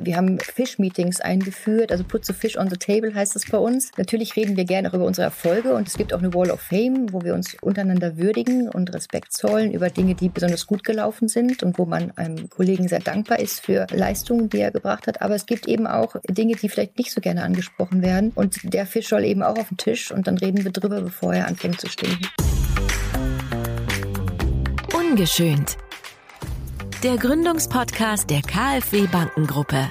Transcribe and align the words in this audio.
Wir 0.00 0.16
haben 0.16 0.40
Fish-Meetings 0.40 1.20
eingeführt, 1.20 1.92
also 1.92 2.02
Put 2.02 2.24
the 2.24 2.32
Fish 2.32 2.58
on 2.58 2.68
the 2.68 2.76
Table 2.76 3.14
heißt 3.14 3.36
es 3.36 3.48
bei 3.48 3.58
uns. 3.58 3.92
Natürlich 3.96 4.34
reden 4.34 4.56
wir 4.56 4.64
gerne 4.64 4.90
auch 4.90 4.94
über 4.94 5.04
unsere 5.04 5.26
Erfolge 5.26 5.72
und 5.74 5.86
es 5.86 5.96
gibt 5.96 6.12
auch 6.12 6.18
eine 6.18 6.34
Wall 6.34 6.50
of 6.50 6.60
Fame, 6.60 7.12
wo 7.12 7.22
wir 7.22 7.34
uns 7.34 7.56
untereinander 7.60 8.16
würdigen 8.16 8.68
und 8.68 8.92
Respekt 8.92 9.32
zollen 9.32 9.72
über 9.72 9.90
Dinge, 9.90 10.16
die 10.16 10.28
besonders 10.28 10.66
gut 10.66 10.82
gelaufen 10.82 11.28
sind 11.28 11.62
und 11.62 11.78
wo 11.78 11.84
man 11.84 12.10
einem 12.16 12.50
Kollegen 12.50 12.88
sehr 12.88 12.98
dankbar 12.98 13.38
ist 13.38 13.60
für 13.60 13.86
Leistungen, 13.92 14.48
die 14.48 14.58
er 14.58 14.72
gebracht 14.72 15.06
hat. 15.06 15.22
Aber 15.22 15.36
es 15.36 15.46
gibt 15.46 15.68
eben 15.68 15.86
auch 15.86 16.16
Dinge, 16.28 16.56
die 16.56 16.68
vielleicht 16.68 16.98
nicht 16.98 17.12
so 17.12 17.20
gerne 17.20 17.44
angesprochen 17.44 18.02
werden 18.02 18.32
und 18.34 18.74
der 18.74 18.86
Fisch 18.86 19.08
soll 19.08 19.24
eben 19.24 19.42
auch 19.44 19.58
auf 19.58 19.68
den 19.68 19.76
Tisch 19.76 20.10
und 20.10 20.26
dann 20.26 20.38
reden 20.38 20.64
wir 20.64 20.72
drüber, 20.72 21.00
bevor 21.00 21.34
er 21.34 21.46
anfängt 21.46 21.80
zu 21.80 21.88
stinken. 21.88 22.26
Ungeschönt. 24.92 25.76
Der 27.04 27.18
Gründungspodcast 27.18 28.30
der 28.30 28.40
KfW 28.40 29.06
Bankengruppe. 29.08 29.90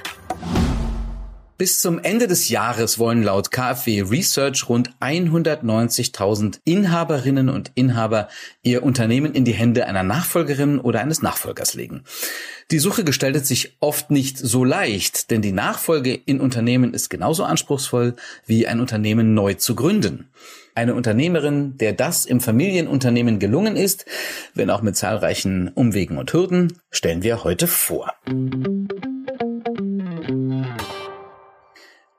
Bis 1.56 1.80
zum 1.80 2.00
Ende 2.00 2.26
des 2.26 2.48
Jahres 2.48 2.98
wollen 2.98 3.22
laut 3.22 3.52
KfW 3.52 4.02
Research 4.02 4.68
rund 4.68 4.90
190.000 5.00 6.58
Inhaberinnen 6.64 7.48
und 7.48 7.70
Inhaber 7.76 8.28
ihr 8.64 8.82
Unternehmen 8.82 9.34
in 9.34 9.44
die 9.44 9.52
Hände 9.52 9.86
einer 9.86 10.02
Nachfolgerin 10.02 10.80
oder 10.80 11.00
eines 11.00 11.22
Nachfolgers 11.22 11.74
legen. 11.74 12.02
Die 12.72 12.80
Suche 12.80 13.04
gestaltet 13.04 13.46
sich 13.46 13.76
oft 13.78 14.10
nicht 14.10 14.36
so 14.36 14.64
leicht, 14.64 15.30
denn 15.30 15.42
die 15.42 15.52
Nachfolge 15.52 16.12
in 16.12 16.40
Unternehmen 16.40 16.92
ist 16.92 17.08
genauso 17.08 17.44
anspruchsvoll 17.44 18.16
wie 18.46 18.66
ein 18.66 18.80
Unternehmen 18.80 19.34
neu 19.34 19.54
zu 19.54 19.76
gründen. 19.76 20.30
Eine 20.74 20.96
Unternehmerin, 20.96 21.78
der 21.78 21.92
das 21.92 22.24
im 22.24 22.40
Familienunternehmen 22.40 23.38
gelungen 23.38 23.76
ist, 23.76 24.06
wenn 24.54 24.70
auch 24.70 24.82
mit 24.82 24.96
zahlreichen 24.96 25.68
Umwegen 25.68 26.18
und 26.18 26.32
Hürden, 26.32 26.80
stellen 26.90 27.22
wir 27.22 27.44
heute 27.44 27.68
vor. 27.68 28.12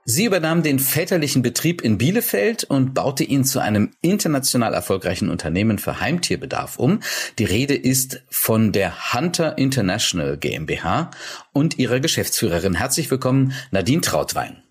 Sie 0.08 0.25
übernahm 0.25 0.61
den 0.61 0.78
väterlichen 0.78 1.42
Betrieb 1.42 1.81
in 1.81 1.98
Bielefeld 1.98 2.64
und 2.64 2.94
baute 2.94 3.23
ihn 3.23 3.44
zu 3.44 3.59
einem 3.59 3.89
international 4.02 4.75
erfolgreichen 4.75 5.31
Unternehmen 5.31 5.80
für 5.80 6.00
Heimtierbedarf 6.00 6.78
um. 6.78 7.00
Die 7.39 7.44
Rede 7.44 7.73
ist 7.73 8.22
von 8.30 8.72
der 8.72 9.14
Hunter 9.16 9.58
International 9.58 10.38
GmbH 10.38 11.09
und 11.53 11.80
ihrer 11.80 12.00
Geschäftsführerin. 12.00 12.75
Herzlich 12.75 13.09
willkommen, 13.09 13.53
Nadine 13.72 14.02
Trautwein. 14.02 14.62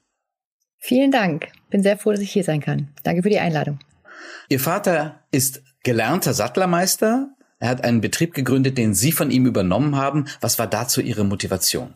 Vielen 0.78 1.10
Dank. 1.10 1.48
Bin 1.68 1.82
sehr 1.82 1.98
froh, 1.98 2.12
dass 2.12 2.20
ich 2.20 2.30
hier 2.30 2.44
sein 2.44 2.60
kann. 2.60 2.90
Danke 3.02 3.24
für 3.24 3.30
die 3.30 3.40
Einladung. 3.40 3.80
Ihr 4.48 4.60
Vater 4.60 5.24
ist 5.32 5.64
gelernter 5.82 6.32
Sattlermeister. 6.32 7.34
Er 7.58 7.70
hat 7.70 7.82
einen 7.82 8.00
Betrieb 8.00 8.34
gegründet, 8.34 8.78
den 8.78 8.94
Sie 8.94 9.10
von 9.10 9.32
ihm 9.32 9.46
übernommen 9.46 9.96
haben. 9.96 10.26
Was 10.40 10.60
war 10.60 10.68
dazu 10.68 11.00
Ihre 11.00 11.24
Motivation? 11.24 11.92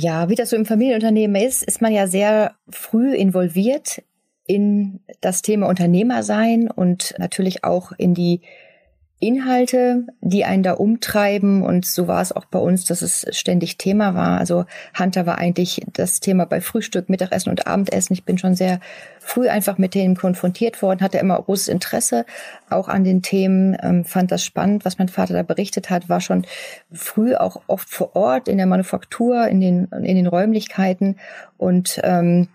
Ja, 0.00 0.28
wie 0.28 0.36
das 0.36 0.50
so 0.50 0.56
im 0.56 0.64
Familienunternehmen 0.64 1.42
ist, 1.42 1.64
ist 1.64 1.82
man 1.82 1.92
ja 1.92 2.06
sehr 2.06 2.54
früh 2.70 3.16
involviert 3.16 4.02
in 4.46 5.00
das 5.20 5.42
Thema 5.42 5.66
Unternehmer 5.66 6.22
sein 6.22 6.70
und 6.70 7.14
natürlich 7.18 7.64
auch 7.64 7.90
in 7.98 8.14
die 8.14 8.42
Inhalte, 9.20 10.06
die 10.20 10.44
einen 10.44 10.62
da 10.62 10.72
umtreiben. 10.72 11.62
Und 11.62 11.84
so 11.86 12.06
war 12.06 12.22
es 12.22 12.32
auch 12.32 12.44
bei 12.44 12.58
uns, 12.58 12.84
dass 12.84 13.02
es 13.02 13.26
ständig 13.30 13.76
Thema 13.76 14.14
war. 14.14 14.38
Also 14.38 14.64
Hunter 14.98 15.26
war 15.26 15.38
eigentlich 15.38 15.82
das 15.92 16.20
Thema 16.20 16.46
bei 16.46 16.60
Frühstück, 16.60 17.08
Mittagessen 17.08 17.50
und 17.50 17.66
Abendessen. 17.66 18.12
Ich 18.12 18.24
bin 18.24 18.38
schon 18.38 18.54
sehr 18.54 18.80
früh 19.18 19.48
einfach 19.48 19.76
mit 19.76 19.94
denen 19.94 20.16
konfrontiert 20.16 20.80
worden, 20.82 21.00
hatte 21.00 21.18
immer 21.18 21.40
großes 21.40 21.68
Interesse 21.68 22.24
auch 22.70 22.88
an 22.88 23.04
den 23.04 23.22
Themen, 23.22 23.76
ähm, 23.82 24.04
fand 24.04 24.30
das 24.30 24.44
spannend, 24.44 24.84
was 24.84 24.98
mein 24.98 25.08
Vater 25.08 25.34
da 25.34 25.42
berichtet 25.42 25.90
hat, 25.90 26.08
war 26.08 26.20
schon 26.20 26.46
früh 26.92 27.34
auch 27.34 27.60
oft 27.66 27.90
vor 27.90 28.16
Ort 28.16 28.48
in 28.48 28.56
der 28.56 28.66
Manufaktur, 28.66 29.46
in 29.48 29.60
den, 29.60 29.84
in 29.86 30.16
den 30.16 30.26
Räumlichkeiten 30.26 31.16
und 31.58 32.00
ähm, 32.04 32.48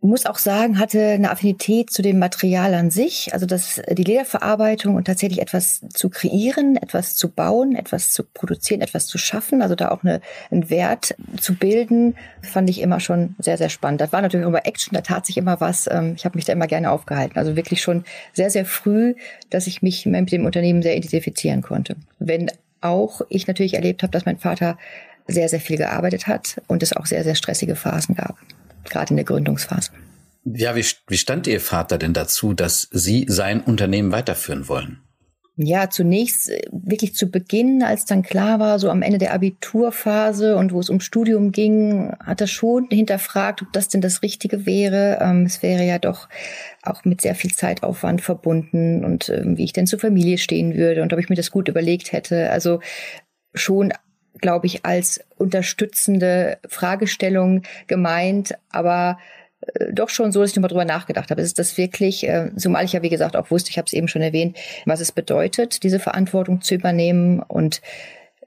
muss 0.00 0.26
auch 0.26 0.38
sagen, 0.38 0.78
hatte 0.78 1.00
eine 1.00 1.30
Affinität 1.30 1.90
zu 1.90 2.02
dem 2.02 2.18
Material 2.18 2.74
an 2.74 2.90
sich, 2.90 3.32
also 3.32 3.46
das, 3.46 3.80
die 3.90 4.04
Lederverarbeitung 4.04 4.94
und 4.94 5.06
tatsächlich 5.06 5.40
etwas 5.40 5.80
zu 5.92 6.10
kreieren, 6.10 6.76
etwas 6.76 7.14
zu 7.14 7.30
bauen, 7.30 7.74
etwas 7.74 8.12
zu 8.12 8.22
produzieren, 8.22 8.82
etwas 8.82 9.06
zu 9.06 9.18
schaffen, 9.18 9.62
also 9.62 9.74
da 9.74 9.90
auch 9.90 10.04
eine, 10.04 10.20
einen 10.50 10.70
Wert 10.70 11.14
zu 11.40 11.54
bilden, 11.54 12.14
fand 12.42 12.68
ich 12.70 12.80
immer 12.80 13.00
schon 13.00 13.34
sehr, 13.38 13.56
sehr 13.56 13.70
spannend. 13.70 14.00
Das 14.00 14.12
war 14.12 14.20
natürlich 14.20 14.46
immer 14.46 14.66
Action, 14.66 14.94
da 14.94 15.00
tat 15.00 15.26
sich 15.26 15.38
immer 15.38 15.60
was. 15.60 15.88
Ähm, 15.90 16.14
ich 16.16 16.24
habe 16.24 16.36
mich 16.36 16.44
da 16.44 16.52
immer 16.52 16.66
gerne 16.66 16.90
aufgehalten. 16.90 17.38
Also 17.38 17.56
wirklich 17.56 17.80
schon 17.80 18.04
sehr, 18.32 18.50
sehr 18.50 18.66
früh, 18.66 19.14
dass 19.50 19.66
ich 19.66 19.82
mich 19.82 20.06
mit 20.06 20.30
dem 20.30 20.44
Unternehmen 20.44 20.82
sehr 20.82 20.96
identifizieren 20.96 21.62
konnte. 21.62 21.96
Wenn 22.18 22.50
auch 22.80 23.22
ich 23.28 23.46
natürlich 23.46 23.74
erlebt 23.74 24.02
habe, 24.02 24.12
dass 24.12 24.26
mein 24.26 24.38
Vater 24.38 24.78
sehr, 25.26 25.48
sehr 25.48 25.60
viel 25.60 25.78
gearbeitet 25.78 26.26
hat 26.26 26.62
und 26.68 26.82
es 26.82 26.94
auch 26.94 27.06
sehr, 27.06 27.24
sehr 27.24 27.34
stressige 27.34 27.74
Phasen 27.74 28.14
gab 28.14 28.36
gerade 28.90 29.10
in 29.10 29.16
der 29.16 29.24
Gründungsphase. 29.24 29.90
Ja, 30.44 30.76
wie, 30.76 30.84
wie 31.08 31.16
stand 31.16 31.46
Ihr 31.46 31.60
Vater 31.60 31.98
denn 31.98 32.12
dazu, 32.12 32.52
dass 32.54 32.88
Sie 32.92 33.26
sein 33.28 33.60
Unternehmen 33.60 34.12
weiterführen 34.12 34.68
wollen? 34.68 35.00
Ja, 35.58 35.88
zunächst 35.88 36.50
äh, 36.50 36.60
wirklich 36.70 37.14
zu 37.14 37.30
Beginn, 37.30 37.82
als 37.82 38.04
dann 38.04 38.22
klar 38.22 38.60
war, 38.60 38.78
so 38.78 38.90
am 38.90 39.00
Ende 39.00 39.16
der 39.16 39.32
Abiturphase 39.32 40.54
und 40.54 40.72
wo 40.72 40.80
es 40.80 40.90
um 40.90 41.00
Studium 41.00 41.50
ging, 41.50 42.12
hat 42.22 42.42
er 42.42 42.46
schon 42.46 42.88
hinterfragt, 42.90 43.62
ob 43.62 43.72
das 43.72 43.88
denn 43.88 44.02
das 44.02 44.22
Richtige 44.22 44.66
wäre. 44.66 45.18
Ähm, 45.20 45.46
es 45.46 45.62
wäre 45.62 45.82
ja 45.82 45.98
doch 45.98 46.28
auch 46.82 47.06
mit 47.06 47.22
sehr 47.22 47.34
viel 47.34 47.54
Zeitaufwand 47.54 48.20
verbunden 48.20 49.02
und 49.02 49.30
ähm, 49.30 49.56
wie 49.56 49.64
ich 49.64 49.72
denn 49.72 49.86
zur 49.86 49.98
Familie 49.98 50.36
stehen 50.36 50.76
würde 50.76 51.02
und 51.02 51.12
ob 51.14 51.18
ich 51.18 51.30
mir 51.30 51.36
das 51.36 51.50
gut 51.50 51.68
überlegt 51.68 52.12
hätte. 52.12 52.50
Also 52.50 52.80
schon 53.54 53.94
glaube 54.40 54.66
ich, 54.66 54.84
als 54.84 55.20
unterstützende 55.36 56.58
Fragestellung 56.68 57.62
gemeint, 57.86 58.54
aber 58.70 59.18
äh, 59.60 59.92
doch 59.92 60.08
schon 60.08 60.32
so, 60.32 60.40
dass 60.40 60.50
ich 60.50 60.56
nochmal 60.56 60.68
drüber 60.68 60.84
nachgedacht 60.84 61.30
habe. 61.30 61.42
Ist 61.42 61.58
das 61.58 61.76
wirklich, 61.76 62.26
äh, 62.26 62.50
zumal 62.56 62.84
ich 62.84 62.92
ja 62.92 63.02
wie 63.02 63.08
gesagt 63.08 63.36
auch 63.36 63.50
wusste, 63.50 63.70
ich 63.70 63.78
habe 63.78 63.86
es 63.86 63.92
eben 63.92 64.08
schon 64.08 64.22
erwähnt, 64.22 64.56
was 64.84 65.00
es 65.00 65.12
bedeutet, 65.12 65.82
diese 65.82 65.98
Verantwortung 66.00 66.60
zu 66.60 66.74
übernehmen 66.74 67.40
und 67.40 67.80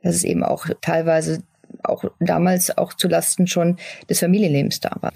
dass 0.04 0.16
es 0.16 0.24
eben 0.24 0.44
auch 0.44 0.68
teilweise 0.82 1.44
auch 1.84 2.06
damals 2.20 2.76
auch 2.78 2.94
zu 2.94 3.08
Lasten 3.08 3.48
schon 3.48 3.78
des 4.10 4.20
Familienlebens 4.20 4.80
da 4.80 4.96
war. 5.02 5.14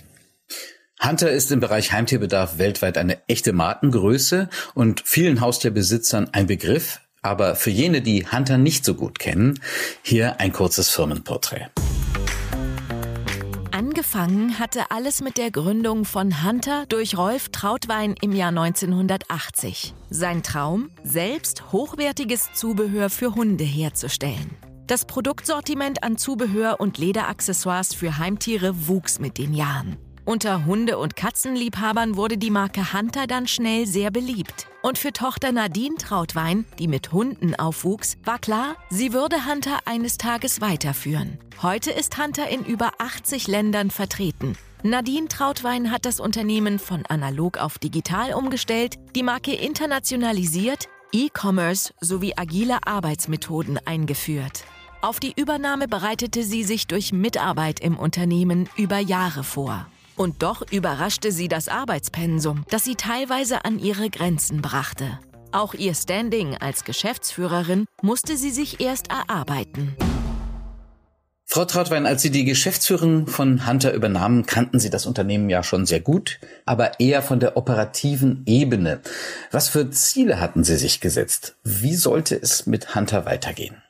Hunter 1.03 1.31
ist 1.31 1.51
im 1.51 1.59
Bereich 1.59 1.91
Heimtierbedarf 1.91 2.57
weltweit 2.59 2.97
eine 2.97 3.17
echte 3.27 3.51
Markengröße 3.51 4.49
und 4.73 5.01
vielen 5.05 5.41
Haustierbesitzern 5.41 6.29
ein 6.31 6.47
Begriff. 6.47 7.01
Aber 7.23 7.55
für 7.55 7.71
jene, 7.71 8.01
die 8.01 8.27
Hunter 8.27 8.57
nicht 8.57 8.85
so 8.85 8.93
gut 8.93 9.17
kennen, 9.17 9.59
hier 10.01 10.39
ein 10.39 10.51
kurzes 10.51 10.89
Firmenporträt. 10.89 11.69
Angefangen 13.71 14.59
hatte 14.59 14.91
alles 14.91 15.21
mit 15.21 15.37
der 15.37 15.49
Gründung 15.49 16.05
von 16.05 16.43
Hunter 16.43 16.85
durch 16.89 17.17
Rolf 17.17 17.49
Trautwein 17.49 18.15
im 18.21 18.31
Jahr 18.31 18.49
1980. 18.49 19.93
Sein 20.09 20.43
Traum, 20.43 20.91
selbst 21.03 21.71
hochwertiges 21.71 22.53
Zubehör 22.53 23.09
für 23.09 23.33
Hunde 23.33 23.63
herzustellen. 23.63 24.51
Das 24.85 25.05
Produktsortiment 25.05 26.03
an 26.03 26.17
Zubehör 26.17 26.79
und 26.79 26.97
Lederaccessoires 26.97 27.93
für 27.93 28.17
Heimtiere 28.17 28.87
wuchs 28.87 29.19
mit 29.19 29.37
den 29.37 29.53
Jahren. 29.53 29.97
Unter 30.25 30.65
Hunde- 30.65 30.99
und 30.99 31.17
Katzenliebhabern 31.17 32.15
wurde 32.15 32.37
die 32.37 32.49
Marke 32.49 32.93
Hunter 32.93 33.27
dann 33.27 33.45
schnell 33.45 33.85
sehr 33.85 34.09
beliebt. 34.09 34.67
Und 34.81 34.97
für 34.97 35.11
Tochter 35.11 35.51
Nadine 35.51 35.95
Trautwein, 35.95 36.63
die 36.79 36.87
mit 36.87 37.11
Hunden 37.11 37.55
aufwuchs, 37.55 38.15
war 38.23 38.39
klar, 38.39 38.77
sie 38.89 39.11
würde 39.11 39.45
Hunter 39.45 39.79
eines 39.83 40.17
Tages 40.17 40.61
weiterführen. 40.61 41.39
Heute 41.61 41.91
ist 41.91 42.17
Hunter 42.17 42.47
in 42.47 42.63
über 42.63 42.91
80 42.99 43.47
Ländern 43.47 43.91
vertreten. 43.91 44.55
Nadine 44.81 45.27
Trautwein 45.27 45.91
hat 45.91 46.05
das 46.05 46.21
Unternehmen 46.21 46.79
von 46.79 47.05
analog 47.05 47.57
auf 47.57 47.77
digital 47.77 48.33
umgestellt, 48.33 48.95
die 49.15 49.23
Marke 49.23 49.53
internationalisiert, 49.53 50.87
E-Commerce 51.11 51.93
sowie 51.99 52.33
agile 52.37 52.87
Arbeitsmethoden 52.87 53.77
eingeführt. 53.85 54.63
Auf 55.01 55.19
die 55.19 55.33
Übernahme 55.35 55.89
bereitete 55.89 56.43
sie 56.43 56.63
sich 56.63 56.87
durch 56.87 57.11
Mitarbeit 57.11 57.81
im 57.81 57.97
Unternehmen 57.97 58.69
über 58.77 58.99
Jahre 58.99 59.43
vor. 59.43 59.85
Und 60.15 60.43
doch 60.43 60.63
überraschte 60.71 61.31
sie 61.31 61.47
das 61.47 61.67
Arbeitspensum, 61.69 62.65
das 62.69 62.83
sie 62.83 62.95
teilweise 62.95 63.65
an 63.65 63.79
ihre 63.79 64.09
Grenzen 64.09 64.61
brachte. 64.61 65.19
Auch 65.51 65.73
ihr 65.73 65.93
Standing 65.93 66.57
als 66.57 66.83
Geschäftsführerin 66.83 67.85
musste 68.01 68.37
sie 68.37 68.51
sich 68.51 68.79
erst 68.81 69.09
erarbeiten. 69.09 69.95
Frau 71.45 71.65
Trautwein, 71.65 72.07
als 72.07 72.23
Sie 72.23 72.31
die 72.31 72.45
Geschäftsführung 72.45 73.27
von 73.27 73.67
Hunter 73.67 73.93
übernahmen, 73.93 74.47
kannten 74.47 74.79
Sie 74.79 74.89
das 74.89 75.05
Unternehmen 75.05 75.51
ja 75.51 75.61
schon 75.61 75.85
sehr 75.85 75.99
gut, 75.99 76.39
aber 76.65 76.99
eher 76.99 77.21
von 77.21 77.39
der 77.39 77.57
operativen 77.57 78.41
Ebene. 78.47 79.01
Was 79.51 79.69
für 79.69 79.91
Ziele 79.91 80.39
hatten 80.39 80.63
Sie 80.63 80.77
sich 80.77 80.99
gesetzt? 80.99 81.55
Wie 81.63 81.93
sollte 81.93 82.35
es 82.35 82.65
mit 82.65 82.95
Hunter 82.95 83.27
weitergehen? 83.27 83.83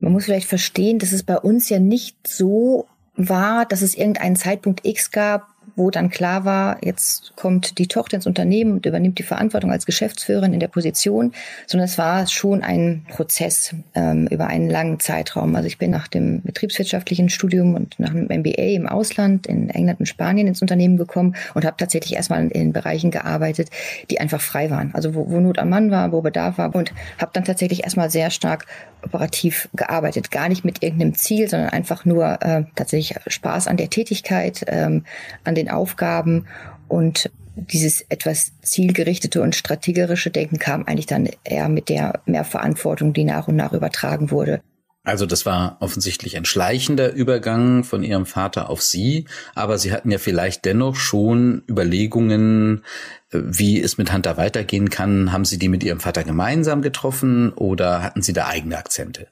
Man 0.00 0.14
muss 0.14 0.24
vielleicht 0.24 0.48
verstehen, 0.48 0.98
dass 0.98 1.12
es 1.12 1.22
bei 1.22 1.38
uns 1.38 1.68
ja 1.68 1.78
nicht 1.78 2.26
so 2.26 2.88
war, 3.14 3.66
dass 3.66 3.82
es 3.82 3.94
irgendeinen 3.94 4.34
Zeitpunkt 4.34 4.84
X 4.84 5.12
gab, 5.12 5.46
wo 5.74 5.90
dann 5.90 6.10
klar 6.10 6.44
war, 6.44 6.78
jetzt 6.84 7.32
kommt 7.36 7.78
die 7.78 7.88
Tochter 7.88 8.16
ins 8.16 8.26
Unternehmen 8.26 8.72
und 8.72 8.86
übernimmt 8.86 9.18
die 9.18 9.24
Verantwortung 9.24 9.72
als 9.72 9.86
Geschäftsführerin 9.86 10.54
in 10.54 10.60
der 10.60 10.68
Position, 10.68 11.32
sondern 11.66 11.86
es 11.86 11.98
war 11.98 12.26
schon 12.26 12.62
ein 12.62 13.04
Prozess 13.08 13.74
ähm, 13.94 14.28
über 14.28 14.46
einen 14.46 14.70
langen 14.70 15.00
Zeitraum. 15.00 15.56
Also 15.56 15.66
ich 15.66 15.78
bin 15.78 15.90
nach 15.90 16.08
dem 16.08 16.42
betriebswirtschaftlichen 16.42 17.28
Studium 17.28 17.74
und 17.74 17.98
nach 17.98 18.10
einem 18.10 18.26
MBA 18.26 18.74
im 18.76 18.86
Ausland 18.86 19.46
in 19.46 19.70
England 19.70 20.00
und 20.00 20.06
Spanien 20.06 20.46
ins 20.46 20.62
Unternehmen 20.62 20.96
gekommen 20.96 21.34
und 21.54 21.64
habe 21.64 21.76
tatsächlich 21.76 22.14
erstmal 22.14 22.46
in 22.48 22.72
Bereichen 22.72 23.10
gearbeitet, 23.10 23.70
die 24.10 24.20
einfach 24.20 24.40
frei 24.40 24.70
waren. 24.70 24.94
Also 24.94 25.14
wo, 25.14 25.30
wo 25.30 25.40
Not 25.40 25.58
am 25.58 25.70
Mann 25.70 25.90
war, 25.90 26.12
wo 26.12 26.20
Bedarf 26.20 26.58
war 26.58 26.74
und 26.74 26.92
habe 27.18 27.30
dann 27.32 27.44
tatsächlich 27.44 27.84
erstmal 27.84 28.10
sehr 28.10 28.30
stark 28.30 28.66
operativ 29.02 29.68
gearbeitet. 29.74 30.30
Gar 30.30 30.48
nicht 30.48 30.64
mit 30.64 30.82
irgendeinem 30.82 31.14
Ziel, 31.14 31.48
sondern 31.48 31.70
einfach 31.70 32.04
nur 32.04 32.42
äh, 32.42 32.64
tatsächlich 32.74 33.16
Spaß 33.26 33.68
an 33.68 33.76
der 33.76 33.90
Tätigkeit, 33.90 34.64
ähm, 34.68 35.04
an 35.44 35.54
den 35.56 35.70
Aufgaben 35.70 36.46
und 36.88 37.30
dieses 37.56 38.02
etwas 38.08 38.52
zielgerichtete 38.60 39.40
und 39.40 39.54
strategische 39.54 40.30
Denken 40.30 40.58
kam 40.58 40.84
eigentlich 40.84 41.06
dann 41.06 41.28
eher 41.42 41.68
mit 41.68 41.88
der 41.88 42.20
mehr 42.26 42.44
Verantwortung, 42.44 43.12
die 43.12 43.24
nach 43.24 43.48
und 43.48 43.56
nach 43.56 43.72
übertragen 43.72 44.30
wurde. 44.30 44.60
Also 45.06 45.24
das 45.24 45.46
war 45.46 45.76
offensichtlich 45.78 46.36
ein 46.36 46.44
schleichender 46.44 47.12
Übergang 47.12 47.84
von 47.84 48.02
Ihrem 48.02 48.26
Vater 48.26 48.68
auf 48.68 48.82
Sie, 48.82 49.26
aber 49.54 49.78
Sie 49.78 49.92
hatten 49.92 50.10
ja 50.10 50.18
vielleicht 50.18 50.64
dennoch 50.64 50.96
schon 50.96 51.62
Überlegungen, 51.70 52.82
äh, 53.30 53.38
wie 53.44 53.80
es 53.80 53.98
mit 53.98 54.12
Hunter 54.12 54.36
weitergehen 54.36 54.90
kann. 54.90 55.32
Haben 55.32 55.44
Sie 55.44 55.58
die 55.58 55.68
mit 55.68 55.84
Ihrem 55.84 56.00
Vater 56.00 56.24
gemeinsam 56.24 56.82
getroffen 56.82 57.52
oder 57.52 58.02
hatten 58.02 58.20
Sie 58.20 58.32
da 58.32 58.48
eigene 58.48 58.76
Akzente? 58.76 59.28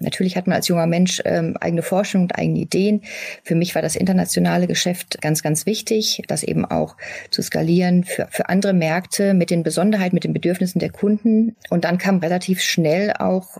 Natürlich 0.00 0.36
hat 0.36 0.46
man 0.46 0.56
als 0.56 0.68
junger 0.68 0.86
Mensch 0.86 1.22
ähm, 1.24 1.56
eigene 1.60 1.82
Forschung 1.82 2.22
und 2.22 2.36
eigene 2.36 2.58
Ideen. 2.58 3.02
Für 3.44 3.54
mich 3.54 3.74
war 3.74 3.82
das 3.82 3.96
internationale 3.96 4.66
Geschäft 4.66 5.20
ganz, 5.20 5.42
ganz 5.42 5.66
wichtig, 5.66 6.22
das 6.26 6.42
eben 6.42 6.64
auch 6.64 6.96
zu 7.30 7.42
skalieren 7.42 8.04
für, 8.04 8.26
für 8.30 8.48
andere 8.48 8.72
Märkte 8.72 9.34
mit 9.34 9.50
den 9.50 9.62
Besonderheiten, 9.62 10.14
mit 10.14 10.24
den 10.24 10.32
Bedürfnissen 10.32 10.78
der 10.78 10.90
Kunden. 10.90 11.56
Und 11.68 11.84
dann 11.84 11.98
kam 11.98 12.18
relativ 12.18 12.60
schnell 12.60 13.12
auch 13.12 13.58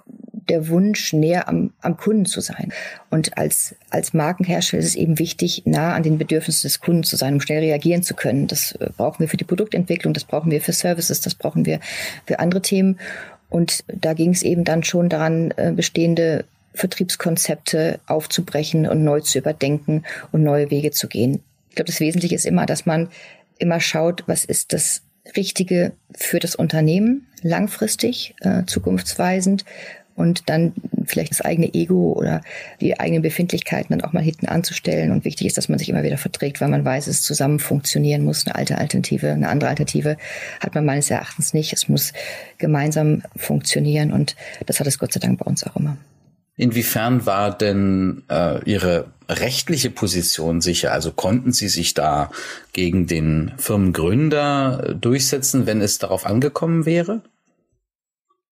der 0.50 0.68
Wunsch, 0.68 1.12
näher 1.12 1.48
am, 1.48 1.72
am 1.80 1.96
Kunden 1.96 2.26
zu 2.26 2.40
sein. 2.40 2.72
Und 3.08 3.38
als, 3.38 3.76
als 3.90 4.12
Markenhersteller 4.12 4.80
ist 4.80 4.88
es 4.88 4.94
eben 4.96 5.18
wichtig, 5.18 5.62
nah 5.64 5.94
an 5.94 6.02
den 6.02 6.18
Bedürfnissen 6.18 6.66
des 6.68 6.80
Kunden 6.80 7.04
zu 7.04 7.16
sein, 7.16 7.34
um 7.34 7.40
schnell 7.40 7.60
reagieren 7.60 8.02
zu 8.02 8.14
können. 8.14 8.48
Das 8.48 8.72
äh, 8.72 8.90
brauchen 8.96 9.20
wir 9.20 9.28
für 9.28 9.36
die 9.36 9.44
Produktentwicklung, 9.44 10.12
das 10.12 10.24
brauchen 10.24 10.50
wir 10.50 10.60
für 10.60 10.72
Services, 10.72 11.20
das 11.20 11.36
brauchen 11.36 11.66
wir 11.66 11.78
für 12.26 12.40
andere 12.40 12.62
Themen. 12.62 12.98
Und 13.50 13.84
da 13.88 14.14
ging 14.14 14.30
es 14.30 14.42
eben 14.42 14.64
dann 14.64 14.84
schon 14.84 15.08
daran, 15.08 15.52
äh, 15.56 15.72
bestehende 15.74 16.44
Vertriebskonzepte 16.74 18.00
aufzubrechen 18.06 18.86
und 18.86 19.04
neu 19.04 19.20
zu 19.20 19.38
überdenken 19.38 20.04
und 20.32 20.42
neue 20.42 20.70
Wege 20.70 20.92
zu 20.92 21.08
gehen. 21.08 21.42
Ich 21.68 21.74
glaube, 21.74 21.88
das 21.88 22.00
Wesentliche 22.00 22.36
ist 22.36 22.46
immer, 22.46 22.64
dass 22.64 22.86
man 22.86 23.08
immer 23.58 23.80
schaut, 23.80 24.24
was 24.26 24.44
ist 24.44 24.72
das 24.72 25.02
Richtige 25.36 25.92
für 26.14 26.38
das 26.38 26.54
Unternehmen, 26.54 27.26
langfristig, 27.42 28.34
äh, 28.40 28.64
zukunftsweisend 28.64 29.64
und 30.20 30.48
dann 30.48 30.72
vielleicht 31.06 31.32
das 31.32 31.40
eigene 31.40 31.72
Ego 31.74 32.12
oder 32.12 32.42
die 32.80 33.00
eigenen 33.00 33.22
Befindlichkeiten 33.22 33.98
dann 33.98 34.06
auch 34.06 34.12
mal 34.12 34.22
hinten 34.22 34.46
anzustellen. 34.46 35.10
Und 35.10 35.24
wichtig 35.24 35.46
ist, 35.46 35.56
dass 35.56 35.68
man 35.68 35.78
sich 35.78 35.88
immer 35.88 36.02
wieder 36.02 36.18
verträgt, 36.18 36.60
weil 36.60 36.68
man 36.68 36.84
weiß, 36.84 37.06
es 37.06 37.22
zusammen 37.22 37.58
funktionieren 37.58 38.22
muss. 38.22 38.46
Eine 38.46 38.54
alte 38.54 38.78
Alternative, 38.78 39.30
eine 39.30 39.48
andere 39.48 39.70
Alternative 39.70 40.16
hat 40.60 40.74
man 40.74 40.84
meines 40.84 41.10
Erachtens 41.10 41.54
nicht. 41.54 41.72
Es 41.72 41.88
muss 41.88 42.12
gemeinsam 42.58 43.22
funktionieren 43.36 44.12
und 44.12 44.36
das 44.66 44.78
hat 44.78 44.86
es 44.86 44.98
Gott 44.98 45.12
sei 45.12 45.20
Dank 45.20 45.38
bei 45.38 45.46
uns 45.46 45.66
auch 45.66 45.76
immer. 45.76 45.96
Inwiefern 46.56 47.24
war 47.24 47.56
denn 47.56 48.22
äh, 48.28 48.62
Ihre 48.70 49.06
rechtliche 49.30 49.88
Position 49.88 50.60
sicher? 50.60 50.92
Also 50.92 51.10
konnten 51.10 51.52
Sie 51.52 51.68
sich 51.68 51.94
da 51.94 52.30
gegen 52.74 53.06
den 53.06 53.52
Firmengründer 53.56 54.94
durchsetzen, 55.00 55.66
wenn 55.66 55.80
es 55.80 55.98
darauf 55.98 56.26
angekommen 56.26 56.84
wäre? 56.84 57.22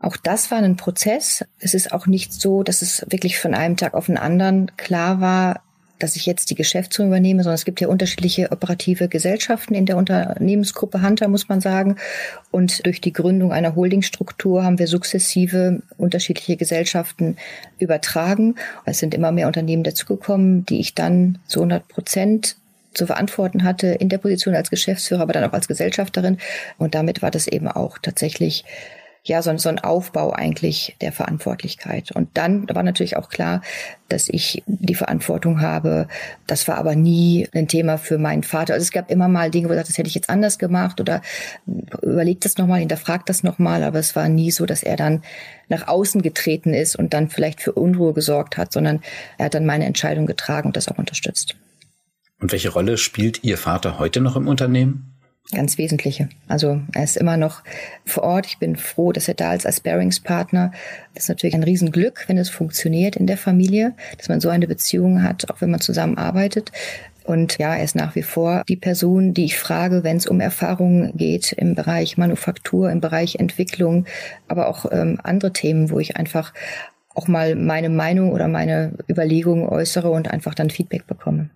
Auch 0.01 0.17
das 0.17 0.51
war 0.51 0.59
ein 0.59 0.77
Prozess. 0.77 1.45
Es 1.59 1.75
ist 1.75 1.93
auch 1.93 2.07
nicht 2.07 2.33
so, 2.33 2.63
dass 2.63 2.83
es 2.83 3.05
wirklich 3.09 3.39
von 3.39 3.55
einem 3.55 3.77
Tag 3.77 3.95
auf 3.95 4.07
den 4.07 4.17
anderen 4.17 4.71
klar 4.77 5.21
war, 5.21 5.63
dass 5.99 6.17
ich 6.17 6.27
jetzt 6.27 6.51
die 6.51 6.55
Geschäftsführung 6.55 7.11
übernehme, 7.11 7.43
sondern 7.43 7.57
es 7.57 7.65
gibt 7.65 7.81
ja 7.81 7.89
unterschiedliche 7.89 8.53
operative 8.53 9.09
Gesellschaften 9.09 9.75
in 9.75 9.87
der 9.87 9.97
Unternehmensgruppe 9.97 11.03
Hunter, 11.03 11.29
muss 11.29 11.49
man 11.49 11.61
sagen. 11.61 11.97
Und 12.51 12.87
durch 12.87 13.01
die 13.01 13.13
Gründung 13.13 13.53
einer 13.53 13.75
Holdingstruktur 13.75 14.63
haben 14.63 14.79
wir 14.79 14.87
sukzessive 14.87 15.83
unterschiedliche 15.97 16.57
Gesellschaften 16.57 17.37
übertragen. 17.79 18.55
Es 18.85 18.99
sind 19.01 19.15
immer 19.15 19.33
mehr 19.33 19.49
Unternehmen 19.49 19.83
dazugekommen, 19.83 20.65
die 20.67 20.81
ich 20.81 20.95
dann 20.95 21.39
zu 21.47 21.61
100 21.61 21.89
Prozent 21.89 22.57
zu 22.95 23.07
verantworten 23.07 23.65
hatte 23.65 23.89
in 23.89 24.09
der 24.09 24.19
Position 24.19 24.55
als 24.55 24.71
Geschäftsführer, 24.71 25.23
aber 25.23 25.33
dann 25.33 25.45
auch 25.45 25.53
als 25.53 25.69
Gesellschafterin. 25.69 26.39
Und 26.79 26.95
damit 26.95 27.23
war 27.23 27.31
das 27.31 27.47
eben 27.47 27.69
auch 27.69 27.99
tatsächlich 27.99 28.65
ja, 29.29 29.43
so, 29.43 29.57
so 29.59 29.69
ein 29.69 29.79
Aufbau 29.79 30.33
eigentlich 30.33 30.97
der 31.01 31.13
Verantwortlichkeit. 31.13 32.11
Und 32.13 32.31
dann 32.35 32.67
war 32.75 32.83
natürlich 32.83 33.17
auch 33.17 33.29
klar, 33.29 33.63
dass 34.09 34.29
ich 34.29 34.63
die 34.67 34.95
Verantwortung 34.95 35.61
habe. 35.61 36.09
Das 36.47 36.67
war 36.67 36.79
aber 36.79 36.97
nie 36.97 37.47
ein 37.55 37.69
Thema 37.69 37.99
für 37.99 38.17
meinen 38.17 38.43
Vater. 38.43 38.75
Also 38.75 38.85
es 38.85 38.91
gab 38.91 39.11
immer 39.11 39.29
mal 39.29 39.51
Dinge, 39.51 39.69
wo 39.69 39.73
er 39.73 39.77
sagt, 39.77 39.91
das 39.91 39.99
hätte 39.99 40.09
ich 40.09 40.15
jetzt 40.15 40.31
anders 40.31 40.59
gemacht 40.59 41.01
oder 41.01 41.21
überlegt 42.03 42.47
das 42.47 42.57
nochmal, 42.57 42.81
hinterfragt 42.81 43.29
das 43.29 43.43
nochmal. 43.43 43.83
Aber 43.83 43.99
es 43.99 44.17
war 44.17 44.29
nie 44.29 44.51
so, 44.51 44.65
dass 44.65 44.83
er 44.83 44.97
dann 44.97 45.23
nach 45.69 45.87
außen 45.87 46.23
getreten 46.23 46.73
ist 46.73 46.97
und 46.97 47.13
dann 47.13 47.29
vielleicht 47.29 47.61
für 47.61 47.73
Unruhe 47.73 48.15
gesorgt 48.15 48.57
hat, 48.57 48.73
sondern 48.73 49.03
er 49.37 49.47
hat 49.47 49.55
dann 49.55 49.67
meine 49.67 49.85
Entscheidung 49.85 50.27
getragen 50.27 50.69
und 50.69 50.77
das 50.77 50.89
auch 50.89 50.97
unterstützt. 50.97 51.55
Und 52.41 52.53
welche 52.53 52.71
Rolle 52.71 52.97
spielt 52.97 53.45
Ihr 53.45 53.59
Vater 53.59 53.99
heute 53.99 54.21
noch 54.21 54.37
im 54.37 54.49
Unternehmen? 54.49 55.18
Ganz 55.53 55.79
wesentliche. 55.79 56.29
Also 56.47 56.81
er 56.93 57.05
ist 57.05 57.17
immer 57.17 57.37
noch 57.37 57.63
vor 58.05 58.23
Ort. 58.23 58.47
Ich 58.47 58.59
bin 58.59 58.77
froh, 58.77 59.13
dass 59.13 59.29
er 59.29 59.35
da 59.35 59.55
ist 59.55 59.67
als 59.67 59.79
Sparringspartner. 59.79 60.73
Das 61.15 61.25
ist 61.25 61.29
natürlich 61.29 61.55
ein 61.55 61.63
Riesenglück, 61.63 62.25
wenn 62.27 62.39
es 62.39 62.51
funktioniert 62.51 63.17
in 63.17 63.27
der 63.27 63.39
Familie, 63.39 63.95
dass 64.19 64.29
man 64.29 64.41
so 64.41 64.51
eine 64.51 64.67
Beziehung 64.67 65.23
hat, 65.23 65.51
auch 65.51 65.61
wenn 65.61 65.71
man 65.71 65.81
zusammenarbeitet. 65.81 66.71
Und 67.25 67.59
ja, 67.59 67.75
er 67.75 67.85
ist 67.85 67.95
nach 67.95 68.15
wie 68.15 68.23
vor 68.23 68.63
die 68.69 68.77
Person, 68.77 69.35
die 69.35 69.45
ich 69.45 69.59
frage, 69.59 70.03
wenn 70.03 70.17
es 70.17 70.27
um 70.27 70.41
Erfahrungen 70.41 71.15
geht 71.15 71.53
im 71.53 71.75
Bereich 71.75 72.17
Manufaktur, 72.17 72.91
im 72.91 73.01
Bereich 73.01 73.37
Entwicklung, 73.37 74.07
aber 74.49 74.69
auch 74.69 74.87
ähm, 74.91 75.19
andere 75.23 75.53
Themen, 75.53 75.91
wo 75.91 75.99
ich 75.99 76.17
einfach 76.17 76.55
auch 77.15 77.29
mal 77.29 77.55
meine 77.55 77.91
Meinung 77.91 78.33
oder 78.33 78.49
meine 78.49 78.93
Überlegungen 79.11 79.69
äußere 79.69 80.11
und 80.11 80.31
einfach 80.31 80.55
dann 80.55 80.71
Feedback 80.71 81.07
bekomme 81.07 81.51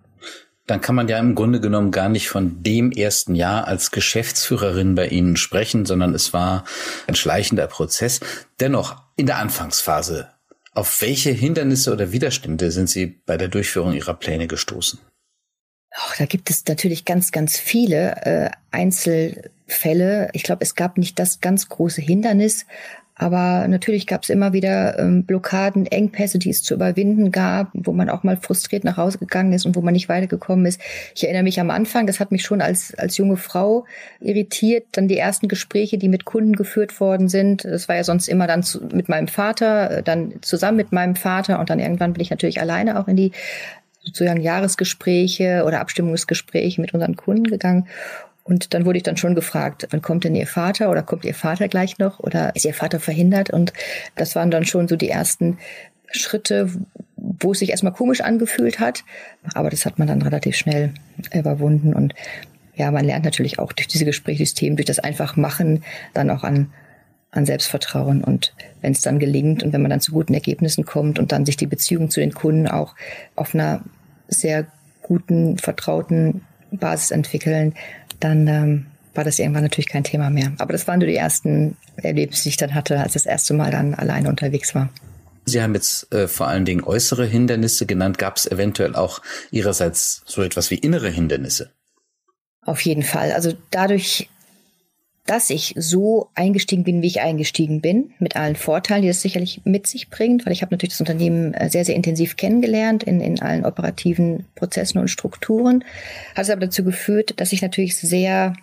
dann 0.65 0.81
kann 0.81 0.95
man 0.95 1.07
ja 1.07 1.19
im 1.19 1.35
Grunde 1.35 1.59
genommen 1.59 1.91
gar 1.91 2.09
nicht 2.09 2.29
von 2.29 2.63
dem 2.63 2.91
ersten 2.91 3.35
Jahr 3.35 3.67
als 3.67 3.91
Geschäftsführerin 3.91 4.95
bei 4.95 5.07
Ihnen 5.07 5.35
sprechen, 5.35 5.85
sondern 5.85 6.13
es 6.13 6.33
war 6.33 6.63
ein 7.07 7.15
schleichender 7.15 7.67
Prozess. 7.67 8.21
Dennoch, 8.59 9.01
in 9.17 9.25
der 9.25 9.37
Anfangsphase, 9.37 10.29
auf 10.73 11.01
welche 11.01 11.31
Hindernisse 11.31 11.91
oder 11.91 12.11
Widerstände 12.11 12.71
sind 12.71 12.89
Sie 12.89 13.07
bei 13.07 13.37
der 13.37 13.49
Durchführung 13.49 13.93
Ihrer 13.93 14.13
Pläne 14.13 14.47
gestoßen? 14.47 14.99
Oh, 15.95 16.13
da 16.17 16.25
gibt 16.25 16.49
es 16.49 16.65
natürlich 16.65 17.05
ganz, 17.05 17.31
ganz 17.31 17.57
viele 17.57 18.15
äh, 18.25 18.49
Einzelfälle. 18.71 20.29
Ich 20.33 20.41
glaube, 20.43 20.63
es 20.63 20.73
gab 20.73 20.97
nicht 20.97 21.19
das 21.19 21.39
ganz 21.39 21.69
große 21.69 22.01
Hindernis, 22.01 22.65
aber 23.15 23.67
natürlich 23.67 24.07
gab 24.07 24.23
es 24.23 24.29
immer 24.29 24.53
wieder 24.53 24.97
ähm, 24.97 25.23
Blockaden, 25.23 25.85
Engpässe, 25.85 26.39
die 26.39 26.49
es 26.49 26.63
zu 26.63 26.73
überwinden 26.73 27.31
gab, 27.31 27.69
wo 27.73 27.93
man 27.93 28.09
auch 28.09 28.23
mal 28.23 28.37
frustriert 28.37 28.83
nach 28.83 28.97
Hause 28.97 29.19
gegangen 29.19 29.53
ist 29.53 29.65
und 29.65 29.75
wo 29.75 29.81
man 29.81 29.93
nicht 29.93 30.09
weitergekommen 30.09 30.65
ist. 30.65 30.81
Ich 31.15 31.23
erinnere 31.23 31.43
mich 31.43 31.59
am 31.59 31.69
Anfang, 31.69 32.07
das 32.07 32.19
hat 32.19 32.31
mich 32.31 32.43
schon 32.43 32.61
als, 32.61 32.95
als 32.95 33.17
junge 33.17 33.37
Frau 33.37 33.85
irritiert, 34.19 34.87
dann 34.93 35.07
die 35.07 35.17
ersten 35.17 35.47
Gespräche, 35.47 35.99
die 35.99 36.09
mit 36.09 36.25
Kunden 36.25 36.53
geführt 36.53 36.99
worden 36.99 37.29
sind. 37.29 37.65
Das 37.65 37.87
war 37.87 37.95
ja 37.95 38.03
sonst 38.03 38.27
immer 38.27 38.47
dann 38.47 38.63
zu, 38.63 38.83
mit 38.91 39.09
meinem 39.09 39.27
Vater, 39.27 39.99
äh, 39.99 40.03
dann 40.03 40.33
zusammen 40.41 40.77
mit 40.77 40.91
meinem 40.91 41.15
Vater 41.15 41.59
und 41.59 41.69
dann 41.69 41.79
irgendwann 41.79 42.13
bin 42.13 42.21
ich 42.21 42.31
natürlich 42.31 42.61
alleine 42.61 42.99
auch 42.99 43.07
in 43.07 43.15
die 43.15 43.31
sozusagen 44.01 44.41
Jahresgespräche 44.41 45.63
oder 45.65 45.79
Abstimmungsgespräche 45.79 46.81
mit 46.81 46.93
unseren 46.93 47.15
Kunden 47.15 47.45
gegangen. 47.45 47.87
Und 48.43 48.73
dann 48.73 48.85
wurde 48.85 48.97
ich 48.97 49.03
dann 49.03 49.17
schon 49.17 49.35
gefragt, 49.35 49.87
wann 49.91 50.01
kommt 50.01 50.25
denn 50.25 50.35
Ihr 50.35 50.47
Vater 50.47 50.91
oder 50.91 51.01
kommt 51.01 51.23
Ihr 51.23 51.33
Vater 51.33 51.67
gleich 51.67 51.97
noch 51.97 52.19
oder 52.19 52.55
ist 52.55 52.65
Ihr 52.65 52.73
Vater 52.73 52.99
verhindert? 52.99 53.49
Und 53.49 53.71
das 54.15 54.35
waren 54.35 54.51
dann 54.51 54.65
schon 54.65 54.87
so 54.87 54.95
die 54.95 55.09
ersten 55.09 55.57
Schritte, 56.11 56.69
wo 57.15 57.53
es 57.53 57.59
sich 57.59 57.69
erstmal 57.69 57.93
komisch 57.93 58.21
angefühlt 58.21 58.79
hat. 58.79 59.03
Aber 59.53 59.69
das 59.69 59.85
hat 59.85 59.97
man 59.97 60.07
dann 60.07 60.21
relativ 60.21 60.57
schnell 60.57 60.93
überwunden. 61.33 61.93
Und 61.93 62.13
ja, 62.75 62.91
man 62.91 63.05
lernt 63.05 63.23
natürlich 63.23 63.59
auch 63.59 63.71
durch 63.71 63.87
diese 63.87 64.05
Gesprächsthemen, 64.05 64.75
durch 64.75 64.87
das 64.87 64.99
einfach 64.99 65.37
machen, 65.37 65.83
dann 66.13 66.29
auch 66.29 66.43
an, 66.43 66.73
an 67.31 67.45
Selbstvertrauen. 67.45 68.25
Und 68.25 68.53
wenn 68.81 68.91
es 68.91 69.01
dann 69.01 69.19
gelingt 69.19 69.63
und 69.63 69.71
wenn 69.71 69.81
man 69.81 69.91
dann 69.91 70.01
zu 70.01 70.11
guten 70.11 70.33
Ergebnissen 70.33 70.85
kommt 70.85 71.17
und 71.17 71.31
dann 71.31 71.45
sich 71.45 71.55
die 71.55 71.67
Beziehung 71.67 72.09
zu 72.09 72.19
den 72.19 72.33
Kunden 72.33 72.67
auch 72.67 72.93
auf 73.35 73.55
einer 73.55 73.83
sehr 74.27 74.67
guten, 75.01 75.57
vertrauten 75.57 76.41
Basis 76.71 77.11
entwickeln, 77.11 77.73
dann 78.23 78.47
ähm, 78.47 78.85
war 79.13 79.23
das 79.23 79.39
irgendwann 79.39 79.63
natürlich 79.63 79.89
kein 79.89 80.03
Thema 80.03 80.29
mehr. 80.29 80.53
Aber 80.57 80.73
das 80.73 80.87
waren 80.87 80.99
nur 80.99 81.07
die 81.07 81.15
ersten 81.15 81.77
Erlebnisse, 81.97 82.43
die 82.43 82.49
ich 82.49 82.57
dann 82.57 82.73
hatte, 82.73 82.99
als 82.99 83.13
das 83.13 83.25
erste 83.25 83.53
Mal 83.53 83.71
dann 83.71 83.93
alleine 83.93 84.29
unterwegs 84.29 84.73
war. 84.73 84.89
Sie 85.45 85.61
haben 85.61 85.73
jetzt 85.73 86.11
äh, 86.13 86.27
vor 86.27 86.47
allen 86.47 86.65
Dingen 86.65 86.83
äußere 86.83 87.25
Hindernisse 87.25 87.85
genannt. 87.85 88.17
Gab 88.17 88.37
es 88.37 88.47
eventuell 88.49 88.95
auch 88.95 89.21
Ihrerseits 89.51 90.23
so 90.25 90.41
etwas 90.41 90.71
wie 90.71 90.75
innere 90.75 91.09
Hindernisse? 91.09 91.71
Auf 92.65 92.81
jeden 92.81 93.03
Fall. 93.03 93.33
Also 93.33 93.53
dadurch, 93.71 94.29
dass 95.25 95.49
ich 95.49 95.73
so 95.77 96.29
eingestiegen 96.35 96.83
bin, 96.83 97.01
wie 97.01 97.07
ich 97.07 97.21
eingestiegen 97.21 97.79
bin, 97.79 98.13
mit 98.19 98.35
allen 98.35 98.57
Vorteilen, 98.57 99.03
die 99.03 99.07
das 99.07 99.21
sicherlich 99.21 99.61
mit 99.63 99.87
sich 99.87 100.09
bringt, 100.09 100.45
weil 100.45 100.51
ich 100.51 100.61
habe 100.61 100.73
natürlich 100.73 100.93
das 100.93 100.99
Unternehmen 100.99 101.53
äh, 101.53 101.69
sehr, 101.69 101.85
sehr 101.85 101.95
intensiv 101.95 102.35
kennengelernt 102.35 103.03
in, 103.03 103.21
in 103.21 103.41
allen 103.41 103.65
operativen 103.65 104.45
Prozessen 104.55 104.99
und 104.99 105.07
Strukturen, 105.07 105.85
hat 106.35 106.43
es 106.43 106.49
aber 106.49 106.61
dazu 106.61 106.83
geführt, 106.83 107.39
dass 107.39 107.53
ich 107.53 107.61
natürlich 107.61 107.95
sehr 107.95 108.53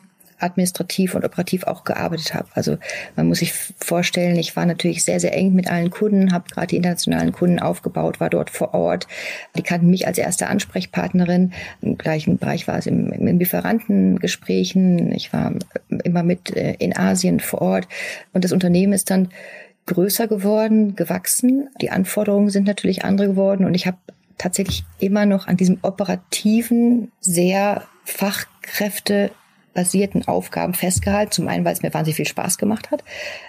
administrativ 0.41 1.15
und 1.15 1.25
operativ 1.25 1.65
auch 1.65 1.85
gearbeitet 1.85 2.35
habe. 2.35 2.49
Also 2.55 2.79
man 3.17 3.29
muss 3.29 3.39
sich 3.39 3.53
vorstellen, 3.53 4.37
ich 4.37 4.57
war 4.57 4.67
natürlich 4.67 5.05
sehr, 5.05 5.21
sehr 5.21 5.35
eng 5.35 5.55
mit 5.55 5.71
allen 5.71 5.91
Kunden, 5.91 6.33
habe 6.33 6.49
gerade 6.51 6.69
die 6.69 6.77
internationalen 6.77 7.33
Kunden 7.33 7.59
aufgebaut, 7.59 8.21
war 8.21 8.31
dort 8.31 8.51
vor 8.51 8.75
Ort. 8.75 9.07
Die 9.57 9.63
kannten 9.63 9.91
mich 9.91 10.07
als 10.07 10.19
erste 10.19 10.49
Ansprechpartnerin. 10.49 11.53
Im 11.83 11.99
gleichen 11.99 12.39
Bereich 12.39 12.69
war 12.69 12.79
es 12.79 12.87
im, 12.87 13.13
in 13.13 13.39
Lieferantengesprächen. 13.39 15.13
Ich 15.13 15.33
war 15.33 15.53
immer 16.05 16.23
mit 16.23 16.57
äh, 16.57 16.75
in 16.79 16.97
Asien 16.97 17.41
vor 17.41 17.63
Ort. 17.63 17.89
Und 18.33 18.45
das 18.45 18.53
Unternehmen 18.53 18.93
ist 18.93 19.11
dann 19.11 19.29
größer 19.87 20.29
geworden, 20.29 20.95
gewachsen. 20.95 21.69
Die 21.81 21.91
Anforderungen 21.91 22.51
sind 22.51 22.67
natürlich 22.67 23.05
andere 23.05 23.29
geworden 23.29 23.65
und 23.65 23.75
ich 23.75 23.87
habe 23.87 23.99
tatsächlich 24.39 24.85
immer 24.99 25.27
noch 25.27 25.49
an 25.49 25.57
diesem 25.57 25.79
operativen, 25.83 27.13
sehr 27.21 27.85
Fachkräfte 28.05 29.31
basierten 29.75 30.27
Aufgaben 30.27 30.75
festgehalten. 30.75 31.33
Zum 31.33 31.49
einen, 31.49 31.65
weil 31.65 31.73
es 31.73 31.83
mir 31.83 31.93
wahnsinnig 31.93 32.17
viel 32.17 32.27
Spaß 32.27 32.59
gemacht 32.59 32.91
hat. 32.91 33.05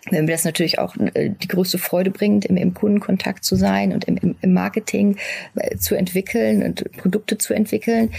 Mir 0.09 0.25
das 0.25 0.45
natürlich 0.45 0.79
auch 0.79 0.95
äh, 0.95 1.29
die 1.29 1.47
größte 1.47 1.77
Freude 1.77 2.11
bringt, 2.11 2.45
im, 2.45 2.57
im 2.57 2.73
Kundenkontakt 2.73 3.43
zu 3.43 3.55
sein 3.55 3.93
und 3.93 4.05
im, 4.05 4.35
im 4.39 4.53
Marketing 4.53 5.17
äh, 5.55 5.77
zu 5.77 5.95
entwickeln 5.95 6.63
und 6.63 6.91
Produkte 6.97 7.37
zu 7.37 7.53
entwickeln. 7.53 8.11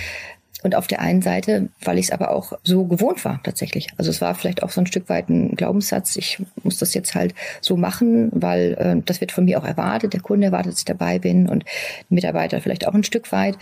Und 0.63 0.75
auf 0.75 0.87
der 0.87 1.01
einen 1.01 1.23
Seite, 1.23 1.69
weil 1.83 1.99
ich 1.99 2.07
es 2.07 2.11
aber 2.13 2.31
auch 2.31 2.53
so 2.63 2.85
gewohnt 2.85 3.25
war 3.25 3.41
tatsächlich. 3.43 3.89
Also 3.97 4.11
es 4.11 4.21
war 4.21 4.35
vielleicht 4.35 4.63
auch 4.63 4.71
so 4.71 4.81
ein 4.81 4.87
Stück 4.87 5.09
weit 5.09 5.29
ein 5.29 5.57
Glaubenssatz, 5.57 6.17
ich 6.17 6.39
muss 6.63 6.79
das 6.79 6.95
jetzt 6.95 7.15
halt 7.15 7.35
so 7.61 7.77
machen, 7.77 8.31
weil 8.33 8.75
äh, 8.79 9.03
das 9.05 9.21
wird 9.21 9.33
von 9.33 9.45
mir 9.45 9.59
auch 9.59 9.65
erwartet. 9.65 10.13
Der 10.13 10.21
Kunde 10.21 10.47
erwartet, 10.47 10.73
dass 10.73 10.81
ich 10.81 10.85
dabei 10.85 11.19
bin 11.19 11.49
und 11.49 11.65
Mitarbeiter 12.09 12.61
vielleicht 12.61 12.87
auch 12.87 12.95
ein 12.95 13.05
Stück 13.05 13.33
weit. 13.33 13.57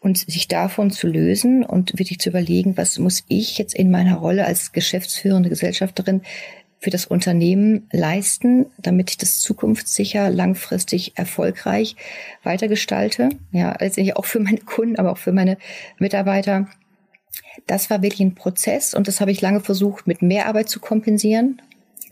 Und 0.00 0.18
sich 0.18 0.48
davon 0.48 0.90
zu 0.90 1.06
lösen 1.06 1.64
und 1.64 1.98
wirklich 1.98 2.20
zu 2.20 2.28
überlegen, 2.28 2.76
was 2.76 2.98
muss 2.98 3.24
ich 3.28 3.56
jetzt 3.56 3.74
in 3.74 3.90
meiner 3.90 4.16
Rolle 4.16 4.44
als 4.44 4.72
geschäftsführende 4.72 5.48
Gesellschafterin 5.48 6.20
für 6.80 6.90
das 6.90 7.06
Unternehmen 7.06 7.88
leisten, 7.92 8.66
damit 8.78 9.10
ich 9.10 9.18
das 9.18 9.40
zukunftssicher, 9.40 10.30
langfristig 10.30 11.16
erfolgreich 11.16 11.96
weitergestalte. 12.42 13.30
Ja, 13.52 13.76
letztendlich 13.80 14.16
auch 14.16 14.26
für 14.26 14.40
meine 14.40 14.58
Kunden, 14.58 14.96
aber 14.96 15.12
auch 15.12 15.18
für 15.18 15.32
meine 15.32 15.56
Mitarbeiter. 15.98 16.68
Das 17.66 17.88
war 17.90 18.02
wirklich 18.02 18.20
ein 18.20 18.34
Prozess 18.34 18.94
und 18.94 19.08
das 19.08 19.20
habe 19.20 19.30
ich 19.30 19.40
lange 19.40 19.60
versucht, 19.60 20.06
mit 20.06 20.22
mehr 20.22 20.46
Arbeit 20.46 20.68
zu 20.68 20.80
kompensieren. 20.80 21.60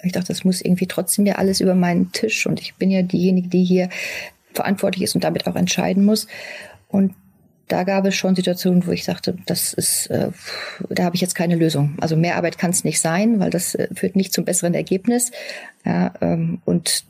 Ich 0.03 0.13
dachte, 0.13 0.29
das 0.29 0.45
muss 0.45 0.63
irgendwie 0.63 0.87
trotzdem 0.87 1.27
ja 1.27 1.35
alles 1.37 1.61
über 1.61 1.75
meinen 1.75 2.11
Tisch 2.13 2.47
und 2.47 2.61
ich 2.61 2.75
bin 2.75 2.91
ja 2.91 3.03
diejenige, 3.03 3.49
die 3.49 3.65
hier 3.65 3.89
verantwortlich 4.53 5.05
ist 5.05 5.15
und 5.15 5.25
damit 5.25 5.47
auch 5.47 5.57
entscheiden 5.57 6.05
muss. 6.05 6.27
Und 6.89 7.15
da 7.73 7.85
gab 7.85 8.05
es 8.05 8.15
schon 8.15 8.37
Situationen, 8.37 8.87
wo 8.87 8.91
ich 8.91 9.03
sagte, 9.03 9.35
das 9.47 9.73
ist, 9.73 10.09
äh, 10.09 10.29
da 10.91 11.05
habe 11.05 11.17
ich 11.17 11.23
jetzt 11.23 11.35
keine 11.35 11.57
Lösung. 11.57 11.97
Also 12.03 12.17
mehr 12.17 12.37
Arbeit 12.37 12.59
kann 12.59 12.71
es 12.71 12.85
nicht 12.85 13.01
sein, 13.01 13.41
weil 13.41 13.49
das 13.49 13.75
äh, 13.75 13.89
führt 13.95 14.15
nicht 14.15 14.35
zum 14.35 14.45
besseren 14.45 14.75
Ergebnis. 14.75 15.31
Ja, 15.87 16.13
ähm, 16.21 16.61
und 16.67 17.07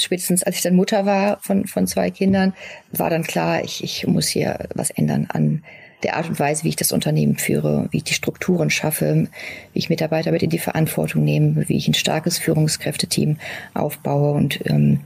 spätestens 0.00 0.44
als 0.44 0.54
ich 0.54 0.62
dann 0.62 0.76
Mutter 0.76 1.04
war 1.04 1.40
von, 1.40 1.66
von 1.66 1.88
zwei 1.88 2.12
Kindern, 2.12 2.52
war 2.92 3.10
dann 3.10 3.24
klar, 3.24 3.64
ich, 3.64 3.82
ich 3.82 4.06
muss 4.06 4.28
hier 4.28 4.68
was 4.72 4.90
ändern 4.90 5.26
an 5.30 5.64
der 6.04 6.14
Art 6.14 6.28
und 6.28 6.38
Weise, 6.38 6.62
wie 6.62 6.68
ich 6.68 6.76
das 6.76 6.92
Unternehmen 6.92 7.36
führe, 7.36 7.88
wie 7.90 7.96
ich 7.96 8.04
die 8.04 8.14
Strukturen 8.14 8.70
schaffe, 8.70 9.26
wie 9.72 9.78
ich 9.80 9.90
Mitarbeiter 9.90 10.30
mit 10.30 10.44
in 10.44 10.50
die 10.50 10.60
Verantwortung 10.60 11.24
nehme, 11.24 11.68
wie 11.68 11.76
ich 11.76 11.88
ein 11.88 11.94
starkes 11.94 12.38
Führungskräfteteam 12.38 13.38
aufbaue 13.74 14.34
und 14.34 14.60
ähm, 14.66 15.00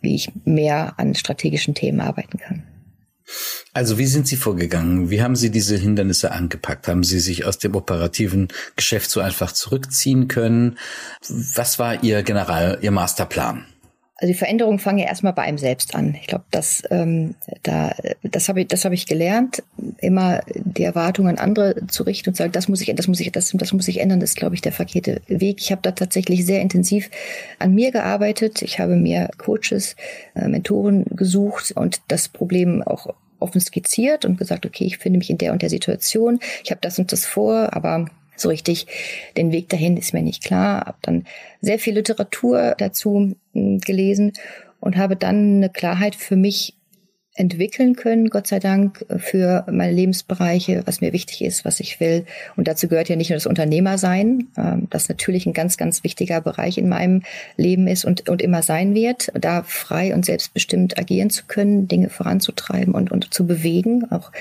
wie 0.00 0.14
ich 0.14 0.30
mehr 0.44 0.94
an 0.96 1.16
strategischen 1.16 1.74
Themen 1.74 2.00
arbeiten 2.00 2.38
kann. 2.38 2.62
Also 3.72 3.98
wie 3.98 4.06
sind 4.06 4.26
Sie 4.26 4.36
vorgegangen? 4.36 5.10
Wie 5.10 5.22
haben 5.22 5.36
Sie 5.36 5.50
diese 5.50 5.76
Hindernisse 5.76 6.32
angepackt? 6.32 6.88
Haben 6.88 7.04
Sie 7.04 7.20
sich 7.20 7.44
aus 7.44 7.58
dem 7.58 7.74
operativen 7.74 8.48
Geschäft 8.76 9.10
so 9.10 9.20
einfach 9.20 9.52
zurückziehen 9.52 10.28
können? 10.28 10.78
Was 11.28 11.78
war 11.78 12.02
Ihr 12.02 12.22
General, 12.22 12.78
Ihr 12.80 12.90
Masterplan? 12.90 13.66
Also 14.18 14.32
die 14.32 14.38
Veränderungen 14.38 14.78
fangen 14.78 14.98
ja 14.98 15.06
erstmal 15.06 15.34
bei 15.34 15.42
einem 15.42 15.58
selbst 15.58 15.94
an. 15.94 16.14
Ich 16.18 16.26
glaube, 16.26 16.44
das, 16.50 16.82
ähm, 16.90 17.34
da, 17.62 17.94
das 18.22 18.48
habe 18.48 18.62
ich, 18.62 18.68
das 18.68 18.86
habe 18.86 18.94
ich 18.94 19.06
gelernt, 19.06 19.62
immer 19.98 20.40
die 20.54 20.84
Erwartungen 20.84 21.28
an 21.28 21.38
andere 21.38 21.86
zu 21.88 22.02
richten 22.02 22.30
und 22.30 22.34
zu 22.34 22.42
sagen, 22.42 22.52
das 22.52 22.66
muss 22.68 22.80
ich, 22.80 22.94
das 22.94 23.08
muss 23.08 23.20
ich, 23.20 23.30
das, 23.30 23.50
das 23.52 23.72
muss 23.74 23.88
ich 23.88 24.00
ändern. 24.00 24.20
Das 24.20 24.30
ist, 24.30 24.36
glaube 24.36 24.54
ich, 24.54 24.62
der 24.62 24.72
verkehrte 24.72 25.20
Weg. 25.26 25.60
Ich 25.60 25.70
habe 25.70 25.82
da 25.82 25.92
tatsächlich 25.92 26.46
sehr 26.46 26.62
intensiv 26.62 27.10
an 27.58 27.74
mir 27.74 27.92
gearbeitet. 27.92 28.62
Ich 28.62 28.78
habe 28.78 28.96
mir 28.96 29.28
Coaches, 29.36 29.96
äh, 30.34 30.48
Mentoren 30.48 31.04
gesucht 31.10 31.72
und 31.72 32.00
das 32.08 32.28
Problem 32.28 32.82
auch 32.82 33.14
offen 33.38 33.60
skizziert 33.60 34.24
und 34.24 34.38
gesagt, 34.38 34.64
okay, 34.64 34.84
ich 34.84 34.96
finde 34.96 35.18
mich 35.18 35.28
in 35.28 35.36
der 35.36 35.52
und 35.52 35.60
der 35.60 35.68
Situation, 35.68 36.40
ich 36.64 36.70
habe 36.70 36.80
das 36.80 36.98
und 36.98 37.12
das 37.12 37.26
vor, 37.26 37.74
aber 37.74 38.06
so 38.36 38.48
richtig 38.48 38.86
den 39.36 39.52
Weg 39.52 39.68
dahin 39.68 39.96
ist 39.96 40.14
mir 40.14 40.22
nicht 40.22 40.44
klar. 40.44 40.86
Habe 40.86 40.98
dann 41.02 41.24
sehr 41.60 41.78
viel 41.78 41.94
Literatur 41.94 42.74
dazu 42.78 43.34
hm, 43.52 43.80
gelesen 43.80 44.32
und 44.80 44.96
habe 44.96 45.16
dann 45.16 45.56
eine 45.56 45.70
Klarheit 45.70 46.14
für 46.14 46.36
mich 46.36 46.76
entwickeln 47.36 47.96
können, 47.96 48.30
Gott 48.30 48.46
sei 48.46 48.58
Dank, 48.58 49.04
für 49.18 49.64
meine 49.70 49.92
Lebensbereiche, 49.92 50.82
was 50.86 51.00
mir 51.00 51.12
wichtig 51.12 51.42
ist, 51.42 51.64
was 51.64 51.80
ich 51.80 52.00
will. 52.00 52.24
Und 52.56 52.66
dazu 52.66 52.88
gehört 52.88 53.08
ja 53.08 53.16
nicht 53.16 53.30
nur 53.30 53.36
das 53.36 53.46
Unternehmersein, 53.46 54.48
ähm, 54.56 54.88
das 54.90 55.08
natürlich 55.08 55.46
ein 55.46 55.52
ganz, 55.52 55.76
ganz 55.76 56.02
wichtiger 56.02 56.40
Bereich 56.40 56.78
in 56.78 56.88
meinem 56.88 57.22
Leben 57.56 57.86
ist 57.86 58.04
und, 58.04 58.28
und 58.28 58.42
immer 58.42 58.62
sein 58.62 58.94
wird, 58.94 59.30
da 59.34 59.62
frei 59.62 60.14
und 60.14 60.24
selbstbestimmt 60.24 60.98
agieren 60.98 61.30
zu 61.30 61.44
können, 61.46 61.88
Dinge 61.88 62.08
voranzutreiben 62.08 62.94
und, 62.94 63.12
und 63.12 63.32
zu 63.32 63.46
bewegen, 63.46 64.10
auch 64.10 64.32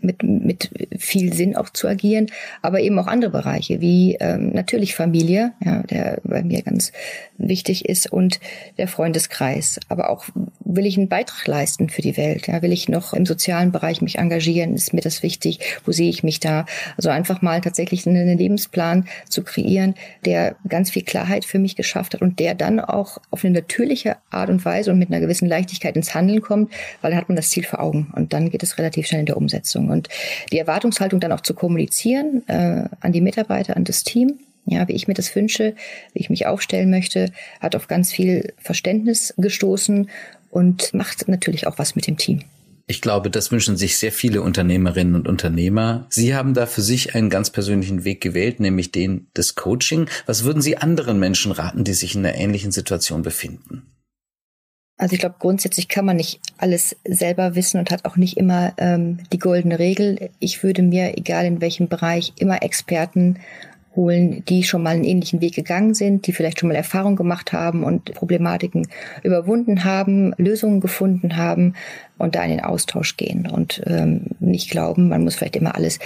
mit, 0.00 0.22
mit 0.22 0.70
viel 0.98 1.32
Sinn 1.32 1.56
auch 1.56 1.70
zu 1.70 1.88
agieren, 1.88 2.26
aber 2.62 2.80
eben 2.80 2.98
auch 2.98 3.06
andere 3.06 3.30
Bereiche, 3.30 3.80
wie 3.80 4.16
ähm, 4.20 4.50
natürlich 4.52 4.94
Familie, 4.94 5.52
ja, 5.64 5.82
der 5.82 6.20
bei 6.24 6.42
mir 6.42 6.62
ganz 6.62 6.92
wichtig 7.38 7.88
ist, 7.88 8.10
und 8.12 8.40
der 8.78 8.88
Freundeskreis. 8.88 9.78
Aber 9.88 10.10
auch 10.10 10.24
will 10.64 10.86
ich 10.86 10.96
einen 10.96 11.08
Beitrag 11.08 11.46
leisten 11.46 11.88
für 11.88 12.02
die 12.02 12.16
Welt? 12.16 12.46
Ja, 12.46 12.62
will 12.62 12.72
ich 12.72 12.88
noch 12.88 13.12
im 13.12 13.26
sozialen 13.26 13.72
Bereich 13.72 14.00
mich 14.02 14.18
engagieren? 14.18 14.74
Ist 14.74 14.92
mir 14.92 15.00
das 15.00 15.22
wichtig? 15.22 15.60
Wo 15.84 15.92
sehe 15.92 16.10
ich 16.10 16.22
mich 16.22 16.40
da? 16.40 16.66
Also 16.96 17.10
einfach 17.10 17.42
mal 17.42 17.60
tatsächlich 17.60 18.06
einen 18.06 18.38
Lebensplan 18.38 19.06
zu 19.28 19.42
kreieren, 19.42 19.94
der 20.24 20.56
ganz 20.68 20.90
viel 20.90 21.02
Klarheit 21.02 21.44
für 21.44 21.58
mich 21.58 21.76
geschafft 21.76 22.14
hat 22.14 22.22
und 22.22 22.38
der 22.38 22.54
dann 22.54 22.80
auch 22.80 23.18
auf 23.30 23.44
eine 23.44 23.54
natürliche 23.54 24.16
Art 24.30 24.50
und 24.50 24.64
Weise 24.64 24.90
und 24.92 24.98
mit 24.98 25.10
einer 25.10 25.20
gewissen 25.20 25.48
Leichtigkeit 25.48 25.96
ins 25.96 26.14
Handeln 26.14 26.40
kommt, 26.40 26.72
weil 27.00 27.10
dann 27.10 27.20
hat 27.20 27.28
man 27.28 27.36
das 27.36 27.50
Ziel 27.50 27.64
vor 27.64 27.80
Augen 27.80 28.12
und 28.14 28.32
dann 28.32 28.50
geht 28.50 28.62
es 28.62 28.78
relativ 28.78 29.06
schnell 29.06 29.20
in 29.20 29.26
der 29.26 29.36
Umsetzung. 29.36 29.85
Und 29.90 30.08
die 30.52 30.58
Erwartungshaltung 30.58 31.20
dann 31.20 31.32
auch 31.32 31.40
zu 31.40 31.54
kommunizieren 31.54 32.42
äh, 32.48 32.84
an 33.00 33.12
die 33.12 33.20
Mitarbeiter, 33.20 33.76
an 33.76 33.84
das 33.84 34.04
Team, 34.04 34.38
ja, 34.66 34.86
wie 34.88 34.94
ich 34.94 35.08
mir 35.08 35.14
das 35.14 35.34
wünsche, 35.34 35.74
wie 36.12 36.20
ich 36.20 36.30
mich 36.30 36.46
aufstellen 36.46 36.90
möchte, 36.90 37.30
hat 37.60 37.76
auf 37.76 37.86
ganz 37.86 38.12
viel 38.12 38.52
Verständnis 38.58 39.32
gestoßen 39.36 40.10
und 40.50 40.92
macht 40.92 41.28
natürlich 41.28 41.66
auch 41.66 41.78
was 41.78 41.94
mit 41.94 42.06
dem 42.06 42.16
Team. 42.16 42.42
Ich 42.88 43.00
glaube, 43.00 43.30
das 43.30 43.50
wünschen 43.50 43.76
sich 43.76 43.98
sehr 43.98 44.12
viele 44.12 44.42
Unternehmerinnen 44.42 45.16
und 45.16 45.26
Unternehmer. 45.26 46.06
Sie 46.08 46.36
haben 46.36 46.54
da 46.54 46.66
für 46.66 46.82
sich 46.82 47.16
einen 47.16 47.30
ganz 47.30 47.50
persönlichen 47.50 48.04
Weg 48.04 48.20
gewählt, 48.20 48.60
nämlich 48.60 48.92
den 48.92 49.26
des 49.36 49.56
Coaching. 49.56 50.08
Was 50.26 50.44
würden 50.44 50.62
Sie 50.62 50.76
anderen 50.76 51.18
Menschen 51.18 51.50
raten, 51.50 51.82
die 51.82 51.94
sich 51.94 52.14
in 52.14 52.24
einer 52.24 52.36
ähnlichen 52.36 52.70
Situation 52.70 53.22
befinden? 53.22 53.82
Also 54.98 55.12
ich 55.12 55.20
glaube, 55.20 55.36
grundsätzlich 55.38 55.88
kann 55.88 56.06
man 56.06 56.16
nicht 56.16 56.40
alles 56.56 56.96
selber 57.04 57.54
wissen 57.54 57.78
und 57.78 57.90
hat 57.90 58.06
auch 58.06 58.16
nicht 58.16 58.36
immer 58.38 58.72
ähm, 58.78 59.18
die 59.32 59.38
goldene 59.38 59.78
Regel. 59.78 60.30
Ich 60.38 60.62
würde 60.62 60.82
mir, 60.82 61.18
egal 61.18 61.44
in 61.44 61.60
welchem 61.60 61.88
Bereich, 61.88 62.32
immer 62.38 62.62
Experten 62.62 63.38
holen, 63.96 64.44
die 64.44 64.62
schon 64.62 64.82
mal 64.82 64.94
einen 64.94 65.04
ähnlichen 65.04 65.40
Weg 65.40 65.54
gegangen 65.54 65.94
sind, 65.94 66.26
die 66.26 66.32
vielleicht 66.32 66.60
schon 66.60 66.68
mal 66.68 66.74
Erfahrung 66.74 67.16
gemacht 67.16 67.52
haben 67.52 67.82
und 67.82 68.14
Problematiken 68.14 68.86
überwunden 69.22 69.84
haben, 69.84 70.34
Lösungen 70.36 70.80
gefunden 70.80 71.36
haben 71.36 71.74
und 72.18 72.34
da 72.34 72.44
in 72.44 72.50
den 72.50 72.60
Austausch 72.64 73.16
gehen 73.16 73.46
und 73.46 73.82
ähm, 73.86 74.26
nicht 74.38 74.70
glauben, 74.70 75.08
man 75.08 75.24
muss 75.24 75.34
vielleicht 75.34 75.56
immer 75.56 75.74
alles 75.74 75.98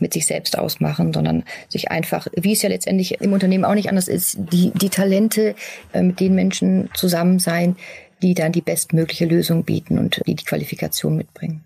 mit 0.00 0.12
sich 0.12 0.26
selbst 0.26 0.58
ausmachen, 0.58 1.12
sondern 1.12 1.44
sich 1.68 1.90
einfach, 1.90 2.26
wie 2.34 2.52
es 2.52 2.62
ja 2.62 2.68
letztendlich 2.68 3.20
im 3.20 3.32
Unternehmen 3.32 3.64
auch 3.64 3.74
nicht 3.74 3.88
anders 3.88 4.08
ist, 4.08 4.38
die, 4.52 4.72
die 4.74 4.90
Talente 4.90 5.54
äh, 5.92 6.02
mit 6.02 6.20
den 6.20 6.34
Menschen 6.34 6.90
zusammen 6.94 7.38
sein, 7.38 7.76
die 8.24 8.34
dann 8.34 8.52
die 8.52 8.62
bestmögliche 8.62 9.26
Lösung 9.26 9.64
bieten 9.64 9.98
und 9.98 10.22
die 10.26 10.34
die 10.34 10.44
Qualifikation 10.44 11.14
mitbringen. 11.14 11.62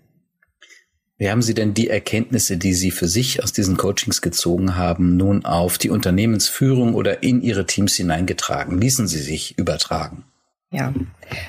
Wie 1.17 1.29
haben 1.29 1.41
Sie 1.41 1.53
denn 1.53 1.73
die 1.73 1.89
Erkenntnisse, 1.89 2.57
die 2.57 2.73
Sie 2.73 2.91
für 2.91 3.07
sich 3.07 3.41
aus 3.41 3.53
diesen 3.53 3.77
Coachings 3.77 4.21
gezogen 4.21 4.75
haben, 4.75 5.17
nun 5.17 5.45
auf 5.45 5.77
die 5.77 5.89
Unternehmensführung 5.89 6.95
oder 6.95 7.23
in 7.23 7.41
Ihre 7.41 7.65
Teams 7.65 7.95
hineingetragen? 7.95 8.79
Ließen 8.79 9.07
Sie 9.07 9.19
sich 9.19 9.57
übertragen? 9.57 10.25
Ja, 10.71 10.93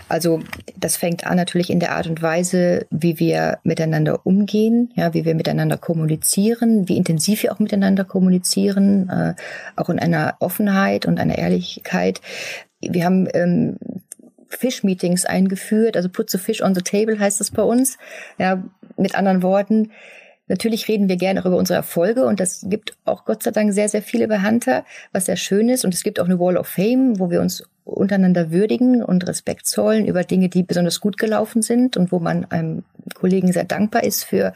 also 0.08 0.40
das 0.76 0.96
fängt 0.96 1.26
an 1.26 1.36
natürlich 1.36 1.70
in 1.70 1.78
der 1.78 1.92
Art 1.92 2.06
und 2.06 2.22
Weise, 2.22 2.86
wie 2.90 3.18
wir 3.18 3.58
miteinander 3.64 4.24
umgehen, 4.24 4.92
ja, 4.96 5.12
wie 5.12 5.24
wir 5.24 5.34
miteinander 5.34 5.76
kommunizieren, 5.76 6.88
wie 6.88 6.96
intensiv 6.96 7.42
wir 7.42 7.52
auch 7.52 7.58
miteinander 7.58 8.04
kommunizieren, 8.04 9.08
äh, 9.10 9.34
auch 9.76 9.90
in 9.90 9.98
einer 9.98 10.36
Offenheit 10.38 11.04
und 11.04 11.20
einer 11.20 11.36
Ehrlichkeit. 11.36 12.20
Wir 12.80 13.04
haben 13.04 13.28
ähm, 13.34 13.76
Fish-Meetings 14.50 15.24
eingeführt, 15.24 15.96
also 15.96 16.08
put 16.08 16.30
the 16.30 16.38
fish 16.38 16.62
on 16.62 16.74
the 16.74 16.82
table 16.82 17.18
heißt 17.18 17.40
das 17.40 17.50
bei 17.50 17.62
uns. 17.62 17.98
Ja, 18.38 18.62
mit 18.96 19.14
anderen 19.14 19.42
Worten, 19.42 19.90
Natürlich 20.50 20.88
reden 20.88 21.08
wir 21.08 21.14
gerne 21.14 21.40
auch 21.40 21.46
über 21.46 21.56
unsere 21.56 21.76
Erfolge 21.76 22.26
und 22.26 22.40
das 22.40 22.66
gibt 22.68 22.94
auch 23.04 23.24
Gott 23.24 23.44
sei 23.44 23.52
Dank 23.52 23.72
sehr, 23.72 23.88
sehr 23.88 24.02
viele 24.02 24.26
bei 24.26 24.42
Hunter, 24.42 24.84
was 25.12 25.26
sehr 25.26 25.36
schön 25.36 25.68
ist. 25.68 25.84
Und 25.84 25.94
es 25.94 26.02
gibt 26.02 26.18
auch 26.18 26.24
eine 26.24 26.40
Wall 26.40 26.56
of 26.56 26.66
Fame, 26.66 27.20
wo 27.20 27.30
wir 27.30 27.40
uns 27.40 27.62
untereinander 27.90 28.50
würdigen 28.50 29.02
und 29.02 29.26
Respekt 29.26 29.66
zollen 29.66 30.06
über 30.06 30.24
Dinge, 30.24 30.48
die 30.48 30.62
besonders 30.62 31.00
gut 31.00 31.18
gelaufen 31.18 31.62
sind 31.62 31.96
und 31.96 32.12
wo 32.12 32.18
man 32.18 32.46
einem 32.50 32.84
Kollegen 33.14 33.52
sehr 33.52 33.64
dankbar 33.64 34.04
ist 34.04 34.24
für 34.24 34.52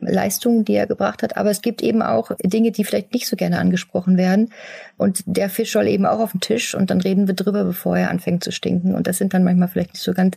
Leistungen, 0.00 0.64
die 0.64 0.74
er 0.74 0.86
gebracht 0.86 1.22
hat. 1.22 1.36
Aber 1.36 1.50
es 1.50 1.62
gibt 1.62 1.82
eben 1.82 2.02
auch 2.02 2.30
Dinge, 2.42 2.70
die 2.70 2.84
vielleicht 2.84 3.12
nicht 3.12 3.26
so 3.26 3.36
gerne 3.36 3.58
angesprochen 3.58 4.16
werden. 4.16 4.52
Und 4.96 5.22
der 5.26 5.50
Fisch 5.50 5.72
soll 5.72 5.88
eben 5.88 6.06
auch 6.06 6.20
auf 6.20 6.32
den 6.32 6.40
Tisch 6.40 6.74
und 6.74 6.90
dann 6.90 7.00
reden 7.00 7.26
wir 7.26 7.34
drüber, 7.34 7.64
bevor 7.64 7.98
er 7.98 8.10
anfängt 8.10 8.44
zu 8.44 8.52
stinken. 8.52 8.94
Und 8.94 9.06
das 9.06 9.18
sind 9.18 9.34
dann 9.34 9.44
manchmal 9.44 9.68
vielleicht 9.68 9.94
nicht 9.94 10.02
so 10.02 10.12
ganz 10.12 10.36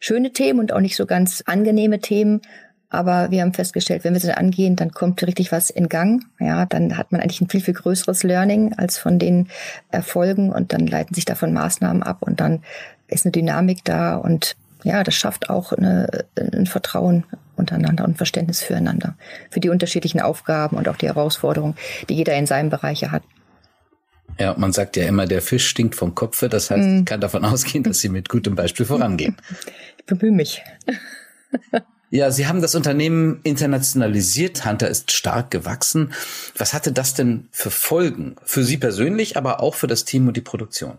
schöne 0.00 0.32
Themen 0.32 0.60
und 0.60 0.72
auch 0.72 0.80
nicht 0.80 0.96
so 0.96 1.06
ganz 1.06 1.42
angenehme 1.46 2.00
Themen. 2.00 2.42
Aber 2.90 3.30
wir 3.30 3.42
haben 3.42 3.52
festgestellt, 3.52 4.04
wenn 4.04 4.14
wir 4.14 4.20
sie 4.20 4.36
angehen, 4.36 4.74
dann 4.74 4.92
kommt 4.92 5.22
richtig 5.22 5.52
was 5.52 5.68
in 5.68 5.88
Gang. 5.88 6.24
Ja, 6.40 6.64
dann 6.64 6.96
hat 6.96 7.12
man 7.12 7.20
eigentlich 7.20 7.40
ein 7.40 7.48
viel, 7.48 7.60
viel 7.60 7.74
größeres 7.74 8.22
Learning 8.22 8.72
als 8.74 8.96
von 8.98 9.18
den 9.18 9.48
Erfolgen 9.90 10.50
und 10.50 10.72
dann 10.72 10.86
leiten 10.86 11.14
sich 11.14 11.26
davon 11.26 11.52
Maßnahmen 11.52 12.02
ab 12.02 12.18
und 12.20 12.40
dann 12.40 12.62
ist 13.08 13.26
eine 13.26 13.32
Dynamik 13.32 13.84
da 13.84 14.16
und 14.16 14.56
ja, 14.84 15.02
das 15.02 15.14
schafft 15.14 15.50
auch 15.50 15.72
eine, 15.72 16.24
ein 16.36 16.66
Vertrauen 16.66 17.24
untereinander 17.56 18.04
und 18.04 18.16
Verständnis 18.16 18.62
füreinander, 18.62 19.16
für 19.50 19.60
die 19.60 19.70
unterschiedlichen 19.70 20.20
Aufgaben 20.20 20.76
und 20.76 20.88
auch 20.88 20.96
die 20.96 21.08
Herausforderungen, 21.08 21.74
die 22.08 22.14
jeder 22.14 22.34
in 22.36 22.46
seinem 22.46 22.70
Bereich 22.70 23.02
hat. 23.10 23.22
Ja, 24.38 24.54
man 24.56 24.72
sagt 24.72 24.96
ja 24.96 25.04
immer, 25.04 25.26
der 25.26 25.42
Fisch 25.42 25.66
stinkt 25.66 25.96
vom 25.96 26.14
Kopfe. 26.14 26.48
Das 26.48 26.70
heißt, 26.70 26.88
mm. 26.88 27.04
kann 27.04 27.20
davon 27.20 27.44
ausgehen, 27.44 27.82
dass 27.82 27.98
Sie 27.98 28.08
mit 28.08 28.28
gutem 28.28 28.54
Beispiel 28.54 28.86
vorangehen. 28.86 29.36
Ich 29.98 30.06
bemühe 30.06 30.30
mich. 30.30 30.62
Ja, 32.10 32.30
Sie 32.30 32.46
haben 32.46 32.62
das 32.62 32.74
Unternehmen 32.74 33.40
internationalisiert. 33.42 34.64
Hunter 34.64 34.88
ist 34.88 35.12
stark 35.12 35.50
gewachsen. 35.50 36.12
Was 36.56 36.72
hatte 36.72 36.92
das 36.92 37.12
denn 37.14 37.48
für 37.50 37.70
Folgen? 37.70 38.36
Für 38.44 38.64
Sie 38.64 38.78
persönlich, 38.78 39.36
aber 39.36 39.60
auch 39.60 39.74
für 39.74 39.86
das 39.86 40.04
Team 40.04 40.26
und 40.26 40.36
die 40.36 40.40
Produktion? 40.40 40.96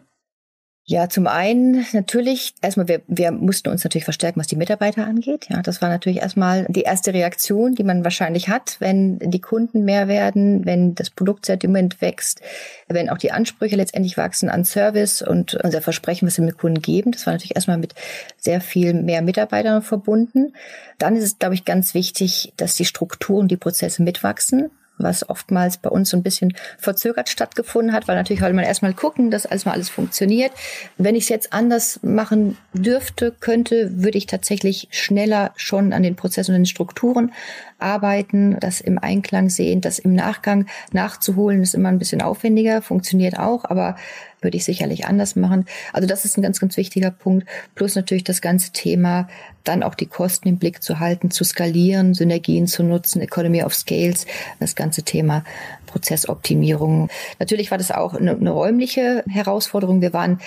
Ja, 0.90 1.08
zum 1.08 1.28
einen 1.28 1.86
natürlich, 1.94 2.56
erstmal, 2.64 2.88
wir, 2.88 3.02
wir 3.06 3.30
mussten 3.30 3.70
uns 3.70 3.84
natürlich 3.84 4.06
verstärken, 4.06 4.40
was 4.40 4.48
die 4.48 4.56
Mitarbeiter 4.56 5.06
angeht. 5.06 5.46
Ja, 5.48 5.62
das 5.62 5.84
war 5.84 5.90
natürlich 5.90 6.18
erstmal 6.18 6.66
die 6.68 6.82
erste 6.82 7.14
Reaktion, 7.14 7.76
die 7.76 7.84
man 7.84 8.04
wahrscheinlich 8.04 8.50
hat, 8.50 8.78
wenn 8.80 9.20
die 9.20 9.40
Kunden 9.40 9.86
mehr 9.86 10.08
werden, 10.08 10.66
wenn 10.66 10.96
das 10.96 11.12
Produktsortiment 11.12 12.02
wächst, 12.02 12.42
wenn 12.88 13.12
auch 13.12 13.20
die 13.20 13.32
Ansprüche 13.32 13.76
letztendlich 13.76 14.18
wachsen 14.18 14.50
an 14.50 14.66
Service 14.66 15.22
und 15.22 15.54
unser 15.54 15.84
Versprechen, 15.84 16.28
was 16.28 16.40
wir 16.40 16.46
mit 16.46 16.58
Kunden 16.58 16.82
geben. 16.82 17.12
Das 17.12 17.28
war 17.28 17.34
natürlich 17.34 17.56
erstmal 17.56 17.78
mit 17.78 17.94
sehr 18.38 18.60
viel 18.60 18.96
mehr 18.96 19.22
Mitarbeitern 19.22 19.84
verbunden. 19.84 20.54
Dann 20.98 21.16
ist 21.16 21.24
es, 21.24 21.38
glaube 21.38 21.54
ich, 21.54 21.66
ganz 21.66 21.94
wichtig, 21.94 22.52
dass 22.58 22.74
die 22.74 22.86
Strukturen, 22.86 23.48
die 23.48 23.58
Prozesse 23.58 24.02
mitwachsen 24.02 24.72
was 25.00 25.28
oftmals 25.30 25.78
bei 25.78 25.90
uns 25.90 26.10
so 26.10 26.18
ein 26.18 26.24
bisschen 26.24 26.54
verzögert 26.78 27.30
stattgefunden 27.30 27.94
hat, 27.94 28.08
weil 28.08 28.16
natürlich 28.16 28.42
wollte 28.42 28.56
man 28.56 28.66
erstmal 28.66 28.94
gucken, 28.94 29.32
dass 29.32 29.46
alles 29.46 29.66
mal 29.66 29.72
alles 29.72 29.90
funktioniert. 29.90 30.52
Wenn 30.98 31.16
ich 31.16 31.24
es 31.24 31.30
jetzt 31.30 31.54
anders 31.54 32.00
machen 32.04 32.58
dürfte, 32.74 33.34
könnte, 33.40 34.04
würde 34.04 34.18
ich 34.18 34.28
tatsächlich 34.28 34.88
schneller 34.92 35.54
schon 35.56 35.94
an 35.94 36.04
den 36.04 36.16
Prozessen 36.16 36.54
und 36.54 36.62
den 36.62 36.66
Strukturen 36.66 37.32
arbeiten, 37.80 38.58
das 38.60 38.82
im 38.82 39.00
Einklang 39.00 39.50
sehen, 39.50 39.82
das 39.82 40.00
im 40.00 40.14
Nachgang 40.14 40.66
nachzuholen, 40.92 41.62
ist 41.62 41.76
immer 41.76 41.90
ein 41.90 42.00
bisschen 42.00 42.22
aufwendiger, 42.22 42.82
funktioniert 42.82 43.38
auch, 43.40 43.66
aber 43.66 43.96
würde 44.42 44.58
ich 44.58 44.66
sicherlich 44.66 45.06
anders 45.06 45.36
machen. 45.36 45.66
Also 45.92 46.08
das 46.08 46.26
ist 46.26 46.38
ein 46.38 46.42
ganz, 46.42 46.60
ganz 46.60 46.78
wichtiger 46.78 47.12
Punkt. 47.12 47.48
Plus 47.76 47.96
natürlich 47.96 48.24
das 48.24 48.42
ganze 48.42 48.72
Thema, 48.72 49.28
dann 49.64 49.84
auch 49.84 49.96
die 49.96 50.06
Kosten 50.06 50.48
im 50.48 50.58
Blick 50.58 50.82
zu 50.82 51.00
halten, 51.00 51.32
zu 51.32 51.44
skalieren, 51.44 52.14
Synergien 52.14 52.68
zu 52.68 52.84
nutzen, 52.84 53.22
Economy 53.22 53.64
of 53.64 53.76
Scales, 53.76 54.26
das 54.60 54.76
ganze 54.76 55.04
Thema 55.04 55.44
Prozessoptimierung. 55.88 57.10
Natürlich 57.40 57.72
war 57.72 57.78
das 57.78 57.92
auch 57.92 58.14
eine, 58.14 58.32
eine 58.32 58.52
räumliche 58.52 59.24
Herausforderung. 59.28 60.02
Wir 60.02 60.14
waren 60.14 60.40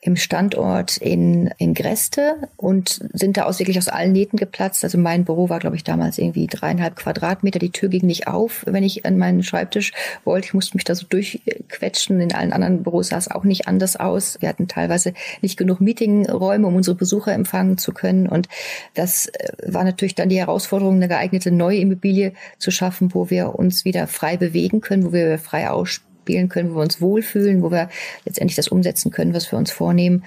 im 0.00 0.14
Standort 0.14 0.96
in, 0.98 1.50
in 1.58 1.74
Greste 1.74 2.36
und 2.56 3.00
sind 3.12 3.36
da 3.36 3.44
aus 3.44 3.58
wirklich 3.58 3.78
aus 3.78 3.88
allen 3.88 4.12
Nähten 4.12 4.36
geplatzt. 4.36 4.84
Also 4.84 4.96
mein 4.96 5.24
Büro 5.24 5.48
war, 5.48 5.58
glaube 5.58 5.74
ich, 5.74 5.82
damals 5.82 6.18
irgendwie 6.18 6.46
dreieinhalb 6.46 6.94
Quadratmeter. 6.94 7.58
Die 7.58 7.72
Tür 7.72 7.88
ging 7.88 8.06
nicht 8.06 8.28
auf, 8.28 8.64
wenn 8.66 8.84
ich 8.84 9.04
an 9.06 9.18
meinen 9.18 9.42
Schreibtisch 9.42 9.92
wollte. 10.24 10.46
Ich 10.46 10.54
musste 10.54 10.76
mich 10.76 10.84
da 10.84 10.94
so 10.94 11.04
durchquetschen. 11.08 12.20
In 12.20 12.32
allen 12.32 12.52
anderen 12.52 12.84
Büros 12.84 13.08
sah 13.08 13.18
es 13.18 13.28
auch 13.28 13.42
nicht 13.42 13.66
anders 13.66 13.96
aus. 13.96 14.40
Wir 14.40 14.48
hatten 14.48 14.68
teilweise 14.68 15.14
nicht 15.42 15.56
genug 15.56 15.80
Meetingräume, 15.80 16.68
um 16.68 16.76
unsere 16.76 16.96
Besucher 16.96 17.32
empfangen 17.32 17.76
zu 17.76 17.92
können. 17.92 18.28
Und 18.28 18.48
das 18.94 19.26
äh, 19.26 19.48
war 19.66 19.82
natürlich 19.82 20.14
dann 20.14 20.28
die 20.28 20.38
Herausforderung, 20.38 20.94
eine 20.94 21.08
geeignete 21.08 21.50
neue 21.50 21.78
Immobilie 21.78 22.34
zu 22.58 22.70
schaffen, 22.70 23.14
wo 23.14 23.30
wir 23.30 23.56
uns 23.56 23.84
wieder 23.84 24.06
frei 24.06 24.36
bewegen 24.36 24.80
können, 24.80 25.06
wo 25.06 25.12
wir 25.12 25.38
frei 25.38 25.68
ausspielen 25.68 26.07
spielen 26.28 26.50
können, 26.50 26.72
wo 26.72 26.76
wir 26.76 26.82
uns 26.82 27.00
wohlfühlen, 27.00 27.62
wo 27.62 27.70
wir 27.70 27.88
letztendlich 28.26 28.56
das 28.56 28.68
umsetzen 28.68 29.10
können, 29.10 29.32
was 29.32 29.50
wir 29.50 29.58
uns 29.58 29.70
vornehmen. 29.70 30.24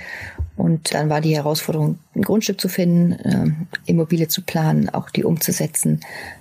Und 0.58 0.96
dann 0.96 1.10
war 1.10 1.22
die 1.22 1.36
Herausforderung, 1.36 2.00
ein 2.16 2.24
Grundstück 2.24 2.60
zu 2.60 2.70
finden, 2.70 3.12
äh, 3.12 3.52
Immobilie 3.86 4.28
zu 4.28 4.42
planen, 4.42 4.90
auch 4.90 5.12
die 5.12 5.24
umzusetzen, 5.24 6.00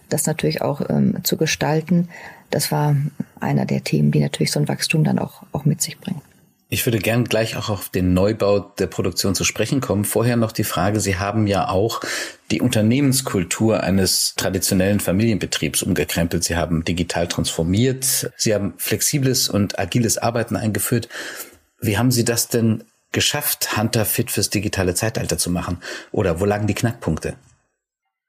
das 0.08 0.26
natürlich 0.26 0.62
auch 0.62 0.80
ähm, 0.88 1.18
zu 1.24 1.36
gestalten. 1.36 2.08
Das 2.48 2.72
war 2.72 2.96
einer 3.38 3.66
der 3.66 3.84
Themen, 3.84 4.12
die 4.12 4.20
natürlich 4.20 4.50
so 4.50 4.60
ein 4.60 4.68
Wachstum 4.68 5.04
dann 5.04 5.18
auch, 5.18 5.42
auch 5.52 5.66
mit 5.66 5.82
sich 5.82 5.98
bringen. 5.98 6.22
Ich 6.72 6.86
würde 6.86 7.00
gern 7.00 7.24
gleich 7.24 7.56
auch 7.56 7.68
auf 7.68 7.88
den 7.88 8.14
Neubau 8.14 8.60
der 8.60 8.86
Produktion 8.86 9.34
zu 9.34 9.42
sprechen 9.42 9.80
kommen. 9.80 10.04
Vorher 10.04 10.36
noch 10.36 10.52
die 10.52 10.62
Frage, 10.62 11.00
Sie 11.00 11.16
haben 11.16 11.48
ja 11.48 11.68
auch 11.68 12.00
die 12.52 12.60
Unternehmenskultur 12.60 13.82
eines 13.82 14.34
traditionellen 14.36 15.00
Familienbetriebs 15.00 15.82
umgekrempelt. 15.82 16.44
Sie 16.44 16.54
haben 16.54 16.84
digital 16.84 17.26
transformiert. 17.26 18.30
Sie 18.36 18.54
haben 18.54 18.74
flexibles 18.76 19.48
und 19.48 19.80
agiles 19.80 20.16
Arbeiten 20.16 20.54
eingeführt. 20.54 21.08
Wie 21.80 21.98
haben 21.98 22.12
Sie 22.12 22.24
das 22.24 22.46
denn 22.46 22.84
geschafft, 23.10 23.76
Hunter 23.76 24.04
fit 24.04 24.30
fürs 24.30 24.50
digitale 24.50 24.94
Zeitalter 24.94 25.38
zu 25.38 25.50
machen? 25.50 25.78
Oder 26.12 26.38
wo 26.38 26.44
lagen 26.44 26.68
die 26.68 26.74
Knackpunkte? 26.74 27.34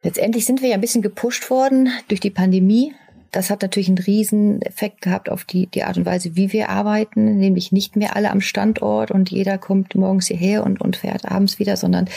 Letztendlich 0.02 0.48
sind 0.48 0.64
wir 0.64 0.70
ja 0.70 0.76
ein 0.76 0.82
bisschen 0.82 1.04
gepusht 1.04 1.52
worden 1.52 1.90
durch 2.08 2.20
die 2.20 2.32
Pandemie. 2.32 2.96
Das 3.32 3.50
hat 3.50 3.62
natürlich 3.62 3.88
einen 3.88 3.98
riesen 3.98 4.62
Effekt 4.62 5.02
gehabt 5.02 5.30
auf 5.30 5.46
die, 5.46 5.68
die 5.68 5.84
Art 5.84 5.98
und 5.98 6.06
Weise, 6.06 6.36
wie 6.36 6.52
wir 6.52 6.68
arbeiten, 6.68 7.38
nämlich 7.38 7.72
nicht 7.72 7.96
mehr 7.96 8.16
alle 8.18 8.30
am 8.30 8.42
Standort 8.42 9.10
und 9.10 9.32
jeder 9.32 9.58
kommt 9.58 9.96
morgens 9.96 10.28
hierher 10.28 10.66
und, 10.66 10.82
und 10.82 10.98
fährt 10.98 11.26
abends 11.26 11.58
wieder, 11.58 11.78
sondern 11.78 12.10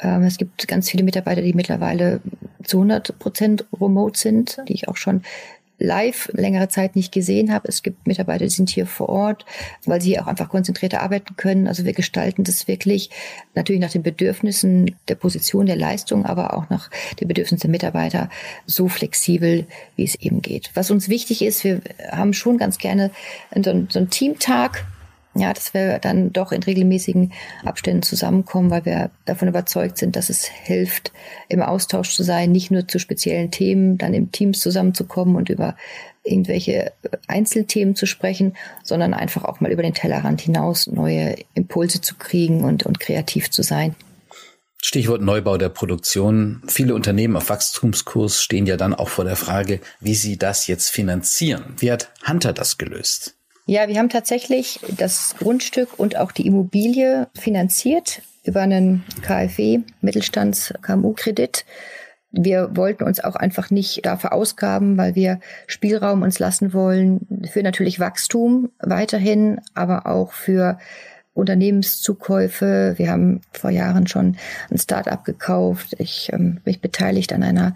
ähm, 0.00 0.22
es 0.22 0.38
gibt 0.38 0.66
ganz 0.68 0.88
viele 0.88 1.04
Mitarbeiter, 1.04 1.42
die 1.42 1.52
mittlerweile 1.52 2.20
zu 2.64 2.78
100 2.78 3.18
Prozent 3.18 3.66
remote 3.78 4.18
sind, 4.18 4.62
die 4.66 4.72
ich 4.72 4.88
auch 4.88 4.96
schon 4.96 5.22
live 5.82 6.30
längere 6.32 6.68
Zeit 6.68 6.96
nicht 6.96 7.12
gesehen 7.12 7.52
habe. 7.52 7.68
Es 7.68 7.82
gibt 7.82 8.06
Mitarbeiter, 8.06 8.44
die 8.44 8.50
sind 8.50 8.70
hier 8.70 8.86
vor 8.86 9.08
Ort, 9.08 9.44
weil 9.84 10.00
sie 10.00 10.18
auch 10.18 10.26
einfach 10.26 10.48
konzentrierter 10.48 11.02
arbeiten 11.02 11.36
können. 11.36 11.66
Also 11.66 11.84
wir 11.84 11.92
gestalten 11.92 12.44
das 12.44 12.68
wirklich 12.68 13.10
natürlich 13.54 13.82
nach 13.82 13.90
den 13.90 14.02
Bedürfnissen 14.02 14.96
der 15.08 15.16
Position, 15.16 15.66
der 15.66 15.76
Leistung, 15.76 16.24
aber 16.24 16.54
auch 16.56 16.70
nach 16.70 16.90
den 17.20 17.28
Bedürfnissen 17.28 17.62
der 17.62 17.70
Mitarbeiter 17.70 18.30
so 18.66 18.88
flexibel, 18.88 19.66
wie 19.96 20.04
es 20.04 20.14
eben 20.14 20.40
geht. 20.42 20.70
Was 20.74 20.90
uns 20.90 21.08
wichtig 21.08 21.42
ist, 21.42 21.64
wir 21.64 21.80
haben 22.10 22.32
schon 22.32 22.58
ganz 22.58 22.78
gerne 22.78 23.10
so 23.54 23.70
einen, 23.70 23.88
so 23.90 23.98
einen 23.98 24.10
Teamtag, 24.10 24.84
ja, 25.34 25.52
dass 25.52 25.72
wir 25.72 25.98
dann 25.98 26.32
doch 26.32 26.52
in 26.52 26.62
regelmäßigen 26.62 27.32
Abständen 27.64 28.02
zusammenkommen, 28.02 28.70
weil 28.70 28.84
wir 28.84 29.10
davon 29.24 29.48
überzeugt 29.48 29.98
sind, 29.98 30.16
dass 30.16 30.28
es 30.28 30.44
hilft, 30.44 31.12
im 31.48 31.62
Austausch 31.62 32.14
zu 32.14 32.22
sein, 32.22 32.52
nicht 32.52 32.70
nur 32.70 32.86
zu 32.86 32.98
speziellen 32.98 33.50
Themen, 33.50 33.96
dann 33.96 34.14
im 34.14 34.30
Teams 34.30 34.60
zusammenzukommen 34.60 35.36
und 35.36 35.48
über 35.48 35.76
irgendwelche 36.24 36.92
Einzelthemen 37.26 37.96
zu 37.96 38.06
sprechen, 38.06 38.54
sondern 38.84 39.14
einfach 39.14 39.44
auch 39.44 39.60
mal 39.60 39.72
über 39.72 39.82
den 39.82 39.94
Tellerrand 39.94 40.40
hinaus 40.40 40.86
neue 40.86 41.36
Impulse 41.54 42.00
zu 42.00 42.14
kriegen 42.16 42.62
und, 42.64 42.84
und 42.84 43.00
kreativ 43.00 43.50
zu 43.50 43.62
sein. 43.62 43.96
Stichwort 44.84 45.22
Neubau 45.22 45.58
der 45.58 45.68
Produktion. 45.68 46.60
Viele 46.66 46.94
Unternehmen 46.94 47.36
auf 47.36 47.48
Wachstumskurs 47.48 48.42
stehen 48.42 48.66
ja 48.66 48.76
dann 48.76 48.94
auch 48.94 49.08
vor 49.08 49.24
der 49.24 49.36
Frage, 49.36 49.80
wie 50.00 50.16
sie 50.16 50.38
das 50.38 50.66
jetzt 50.66 50.90
finanzieren. 50.90 51.76
Wie 51.78 51.92
hat 51.92 52.10
Hunter 52.26 52.52
das 52.52 52.78
gelöst? 52.78 53.36
Ja, 53.66 53.86
wir 53.88 53.96
haben 53.98 54.08
tatsächlich 54.08 54.80
das 54.96 55.36
Grundstück 55.38 55.98
und 55.98 56.16
auch 56.16 56.32
die 56.32 56.46
Immobilie 56.46 57.28
finanziert 57.34 58.22
über 58.44 58.62
einen 58.62 59.04
KfW, 59.22 59.80
Mittelstands-KMU-Kredit. 60.00 61.64
Wir 62.32 62.76
wollten 62.76 63.04
uns 63.04 63.22
auch 63.22 63.36
einfach 63.36 63.70
nicht 63.70 64.04
da 64.04 64.16
verausgaben, 64.16 64.98
weil 64.98 65.14
wir 65.14 65.38
Spielraum 65.68 66.22
uns 66.22 66.38
lassen 66.38 66.72
wollen 66.72 67.26
für 67.52 67.62
natürlich 67.62 68.00
Wachstum 68.00 68.70
weiterhin, 68.80 69.60
aber 69.74 70.06
auch 70.06 70.32
für 70.32 70.78
Unternehmenszukäufe. 71.34 72.94
Wir 72.96 73.10
haben 73.10 73.42
vor 73.52 73.70
Jahren 73.70 74.06
schon 74.06 74.36
ein 74.70 74.78
Start-up 74.78 75.24
gekauft. 75.24 75.94
Ich 75.98 76.30
ähm, 76.32 76.60
mich 76.64 76.80
beteiligt 76.80 77.32
an 77.32 77.42
einer 77.42 77.74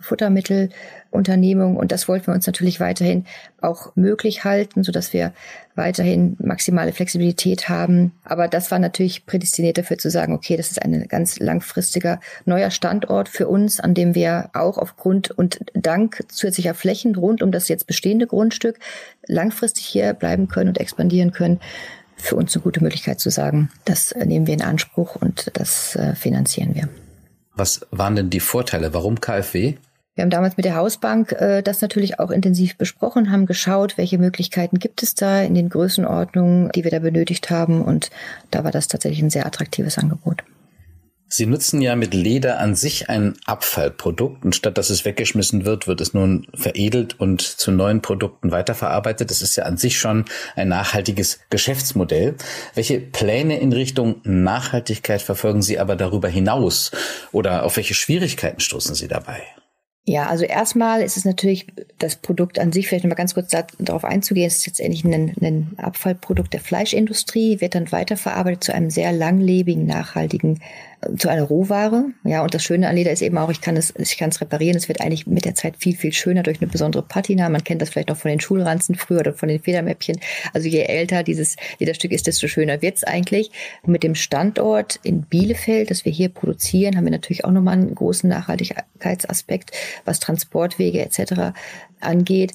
Futtermittelunternehmung 0.00 1.76
und 1.76 1.92
das 1.92 2.08
wollten 2.08 2.28
wir 2.28 2.34
uns 2.34 2.46
natürlich 2.46 2.80
weiterhin 2.80 3.24
auch 3.60 3.94
möglich 3.96 4.44
halten, 4.44 4.84
so 4.84 4.92
dass 4.92 5.12
wir 5.12 5.32
weiterhin 5.74 6.36
maximale 6.38 6.92
Flexibilität 6.92 7.68
haben. 7.68 8.12
Aber 8.24 8.48
das 8.48 8.70
war 8.70 8.78
natürlich 8.78 9.26
prädestiniert 9.26 9.78
dafür 9.78 9.98
zu 9.98 10.10
sagen, 10.10 10.32
okay, 10.32 10.56
das 10.56 10.70
ist 10.70 10.82
ein 10.82 11.06
ganz 11.08 11.38
langfristiger 11.38 12.20
neuer 12.44 12.70
Standort 12.70 13.28
für 13.28 13.48
uns, 13.48 13.80
an 13.80 13.94
dem 13.94 14.14
wir 14.14 14.50
auch 14.54 14.78
aufgrund 14.78 15.30
und 15.30 15.60
dank 15.74 16.24
zusätzlicher 16.28 16.74
Flächen 16.74 17.14
rund 17.14 17.42
um 17.42 17.52
das 17.52 17.68
jetzt 17.68 17.86
bestehende 17.86 18.26
Grundstück 18.26 18.78
langfristig 19.26 19.84
hier 19.84 20.14
bleiben 20.14 20.48
können 20.48 20.68
und 20.68 20.78
expandieren 20.78 21.32
können 21.32 21.60
für 22.16 22.36
uns 22.36 22.54
eine 22.54 22.62
gute 22.62 22.82
Möglichkeit 22.82 23.20
zu 23.20 23.30
sagen, 23.30 23.70
das 23.84 24.14
nehmen 24.14 24.46
wir 24.46 24.54
in 24.54 24.62
Anspruch 24.62 25.16
und 25.16 25.50
das 25.54 25.96
äh, 25.96 26.14
finanzieren 26.14 26.74
wir. 26.74 26.88
Was 27.56 27.86
waren 27.90 28.16
denn 28.16 28.30
die 28.30 28.40
Vorteile? 28.40 28.94
Warum 28.94 29.20
KfW? 29.20 29.74
Wir 30.14 30.22
haben 30.22 30.30
damals 30.30 30.56
mit 30.56 30.64
der 30.64 30.76
Hausbank 30.76 31.32
äh, 31.32 31.62
das 31.62 31.82
natürlich 31.82 32.18
auch 32.20 32.30
intensiv 32.30 32.76
besprochen, 32.76 33.30
haben 33.30 33.44
geschaut, 33.44 33.98
welche 33.98 34.16
Möglichkeiten 34.16 34.78
gibt 34.78 35.02
es 35.02 35.14
da 35.14 35.42
in 35.42 35.54
den 35.54 35.68
Größenordnungen, 35.68 36.70
die 36.72 36.84
wir 36.84 36.90
da 36.90 37.00
benötigt 37.00 37.50
haben. 37.50 37.82
Und 37.82 38.10
da 38.50 38.64
war 38.64 38.70
das 38.70 38.88
tatsächlich 38.88 39.22
ein 39.22 39.30
sehr 39.30 39.46
attraktives 39.46 39.98
Angebot. 39.98 40.42
Sie 41.28 41.46
nutzen 41.46 41.80
ja 41.80 41.96
mit 41.96 42.14
Leder 42.14 42.60
an 42.60 42.76
sich 42.76 43.10
ein 43.10 43.34
Abfallprodukt 43.46 44.44
und 44.44 44.54
statt 44.54 44.78
dass 44.78 44.90
es 44.90 45.04
weggeschmissen 45.04 45.64
wird, 45.64 45.88
wird 45.88 46.00
es 46.00 46.14
nun 46.14 46.46
veredelt 46.54 47.18
und 47.18 47.42
zu 47.42 47.72
neuen 47.72 48.00
Produkten 48.00 48.52
weiterverarbeitet. 48.52 49.30
Das 49.30 49.42
ist 49.42 49.56
ja 49.56 49.64
an 49.64 49.76
sich 49.76 49.98
schon 49.98 50.24
ein 50.54 50.68
nachhaltiges 50.68 51.40
Geschäftsmodell. 51.50 52.36
Welche 52.74 53.00
Pläne 53.00 53.58
in 53.58 53.72
Richtung 53.72 54.20
Nachhaltigkeit 54.22 55.20
verfolgen 55.20 55.62
Sie 55.62 55.80
aber 55.80 55.96
darüber 55.96 56.28
hinaus 56.28 56.92
oder 57.32 57.64
auf 57.64 57.76
welche 57.76 57.94
Schwierigkeiten 57.94 58.60
stoßen 58.60 58.94
Sie 58.94 59.08
dabei? 59.08 59.42
Ja, 60.08 60.28
also 60.28 60.44
erstmal 60.44 61.02
ist 61.02 61.16
es 61.16 61.24
natürlich 61.24 61.66
das 61.98 62.14
Produkt 62.14 62.60
an 62.60 62.70
sich, 62.72 62.86
vielleicht 62.86 63.02
nochmal 63.02 63.16
ganz 63.16 63.34
kurz 63.34 63.50
darauf 63.78 64.04
einzugehen, 64.04 64.46
es 64.46 64.58
ist 64.58 64.66
jetzt 64.66 64.78
endlich 64.78 65.04
ein, 65.04 65.34
ein 65.40 65.72
Abfallprodukt 65.78 66.52
der 66.52 66.60
Fleischindustrie, 66.60 67.60
wird 67.60 67.74
dann 67.74 67.90
weiterverarbeitet 67.90 68.62
zu 68.62 68.72
einem 68.72 68.88
sehr 68.88 69.10
langlebigen, 69.10 69.84
nachhaltigen 69.84 70.60
zu 71.16 71.28
einer 71.28 71.42
Rohware. 71.42 72.06
Ja, 72.24 72.42
und 72.42 72.54
das 72.54 72.62
Schöne 72.62 72.88
an 72.88 72.96
Leder 72.96 73.12
ist 73.12 73.22
eben 73.22 73.38
auch, 73.38 73.50
ich 73.50 73.60
kann 73.60 73.76
es, 73.76 73.94
ich 73.96 74.16
kann 74.16 74.30
es 74.30 74.40
reparieren. 74.40 74.76
Es 74.76 74.88
wird 74.88 75.00
eigentlich 75.00 75.26
mit 75.26 75.44
der 75.44 75.54
Zeit 75.54 75.76
viel, 75.78 75.96
viel 75.96 76.12
schöner 76.12 76.42
durch 76.42 76.60
eine 76.60 76.70
besondere 76.70 77.02
Patina. 77.02 77.48
Man 77.48 77.64
kennt 77.64 77.82
das 77.82 77.90
vielleicht 77.90 78.08
noch 78.08 78.16
von 78.16 78.30
den 78.30 78.40
Schulranzen 78.40 78.94
früher 78.94 79.20
oder 79.20 79.34
von 79.34 79.48
den 79.48 79.60
Federmäppchen. 79.60 80.18
Also 80.52 80.68
je 80.68 80.82
älter 80.82 81.22
dieses 81.22 81.56
Lederstück 81.78 82.12
ist, 82.12 82.26
desto 82.26 82.48
schöner 82.48 82.82
wird's 82.82 83.04
eigentlich. 83.04 83.50
Und 83.82 83.92
mit 83.92 84.02
dem 84.02 84.14
Standort 84.14 85.00
in 85.02 85.22
Bielefeld, 85.22 85.90
das 85.90 86.04
wir 86.04 86.12
hier 86.12 86.28
produzieren, 86.28 86.96
haben 86.96 87.04
wir 87.04 87.12
natürlich 87.12 87.44
auch 87.44 87.52
nochmal 87.52 87.74
einen 87.74 87.94
großen 87.94 88.28
Nachhaltigkeitsaspekt, 88.28 89.72
was 90.04 90.20
Transportwege 90.20 91.00
etc. 91.00 91.52
angeht. 92.00 92.52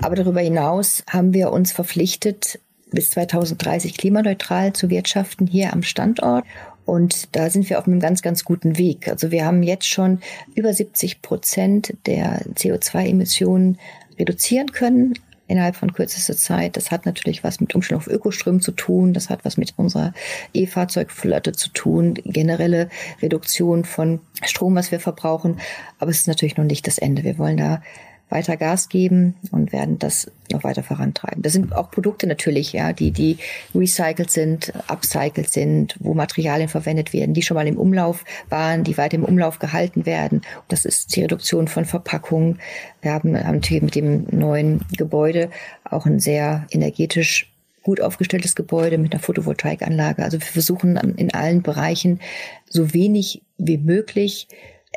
Aber 0.00 0.16
darüber 0.16 0.40
hinaus 0.40 1.04
haben 1.08 1.34
wir 1.34 1.52
uns 1.52 1.72
verpflichtet, 1.72 2.58
bis 2.94 3.10
2030 3.10 3.96
klimaneutral 3.96 4.72
zu 4.72 4.88
wirtschaften 4.88 5.46
hier 5.46 5.72
am 5.72 5.82
Standort. 5.82 6.44
Und 6.84 7.34
da 7.34 7.50
sind 7.50 7.68
wir 7.70 7.78
auf 7.78 7.86
einem 7.86 8.00
ganz, 8.00 8.22
ganz 8.22 8.44
guten 8.44 8.76
Weg. 8.76 9.08
Also 9.08 9.30
wir 9.30 9.44
haben 9.44 9.62
jetzt 9.62 9.86
schon 9.86 10.20
über 10.54 10.72
70 10.72 11.22
Prozent 11.22 11.94
der 12.06 12.42
CO2-Emissionen 12.54 13.78
reduzieren 14.18 14.72
können 14.72 15.14
innerhalb 15.46 15.76
von 15.76 15.92
kürzester 15.92 16.36
Zeit. 16.36 16.76
Das 16.76 16.90
hat 16.90 17.06
natürlich 17.06 17.44
was 17.44 17.60
mit 17.60 17.74
Umstellung 17.74 18.00
auf 18.00 18.08
Ökostrom 18.08 18.60
zu 18.60 18.72
tun. 18.72 19.12
Das 19.12 19.30
hat 19.30 19.44
was 19.44 19.56
mit 19.56 19.74
unserer 19.76 20.12
E-Fahrzeugflotte 20.52 21.52
zu 21.52 21.68
tun. 21.70 22.14
Generelle 22.24 22.88
Reduktion 23.20 23.84
von 23.84 24.20
Strom, 24.42 24.74
was 24.74 24.90
wir 24.90 25.00
verbrauchen. 25.00 25.60
Aber 25.98 26.10
es 26.10 26.20
ist 26.20 26.28
natürlich 26.28 26.56
noch 26.56 26.64
nicht 26.64 26.86
das 26.86 26.98
Ende. 26.98 27.24
Wir 27.24 27.38
wollen 27.38 27.58
da 27.58 27.82
weiter 28.30 28.56
Gas 28.56 28.88
geben 28.88 29.34
und 29.52 29.72
werden 29.72 29.98
das 29.98 30.30
noch 30.50 30.64
weiter 30.64 30.82
vorantreiben. 30.82 31.42
Das 31.42 31.52
sind 31.52 31.74
auch 31.74 31.90
Produkte 31.90 32.26
natürlich, 32.26 32.72
ja, 32.72 32.92
die, 32.92 33.10
die 33.10 33.38
recycelt 33.74 34.30
sind, 34.30 34.72
upcycled 34.88 35.50
sind, 35.50 35.96
wo 36.00 36.14
Materialien 36.14 36.68
verwendet 36.68 37.12
werden, 37.12 37.34
die 37.34 37.42
schon 37.42 37.54
mal 37.54 37.66
im 37.66 37.78
Umlauf 37.78 38.24
waren, 38.48 38.84
die 38.84 38.96
weiter 38.98 39.16
im 39.16 39.24
Umlauf 39.24 39.58
gehalten 39.58 40.06
werden. 40.06 40.42
Das 40.68 40.84
ist 40.84 41.14
die 41.14 41.22
Reduktion 41.22 41.68
von 41.68 41.84
Verpackungen. 41.84 42.58
Wir 43.02 43.12
haben, 43.12 43.36
haben 43.36 43.56
natürlich 43.56 43.82
mit 43.82 43.94
dem 43.94 44.26
neuen 44.30 44.80
Gebäude 44.96 45.50
auch 45.84 46.06
ein 46.06 46.18
sehr 46.18 46.66
energetisch 46.70 47.50
gut 47.84 48.00
aufgestelltes 48.00 48.56
Gebäude 48.56 48.98
mit 48.98 49.12
einer 49.12 49.22
Photovoltaikanlage. 49.22 50.24
Also 50.24 50.40
wir 50.40 50.46
versuchen 50.46 50.96
in 51.16 51.32
allen 51.32 51.62
Bereichen 51.62 52.20
so 52.68 52.94
wenig 52.94 53.42
wie 53.58 53.76
möglich 53.76 54.48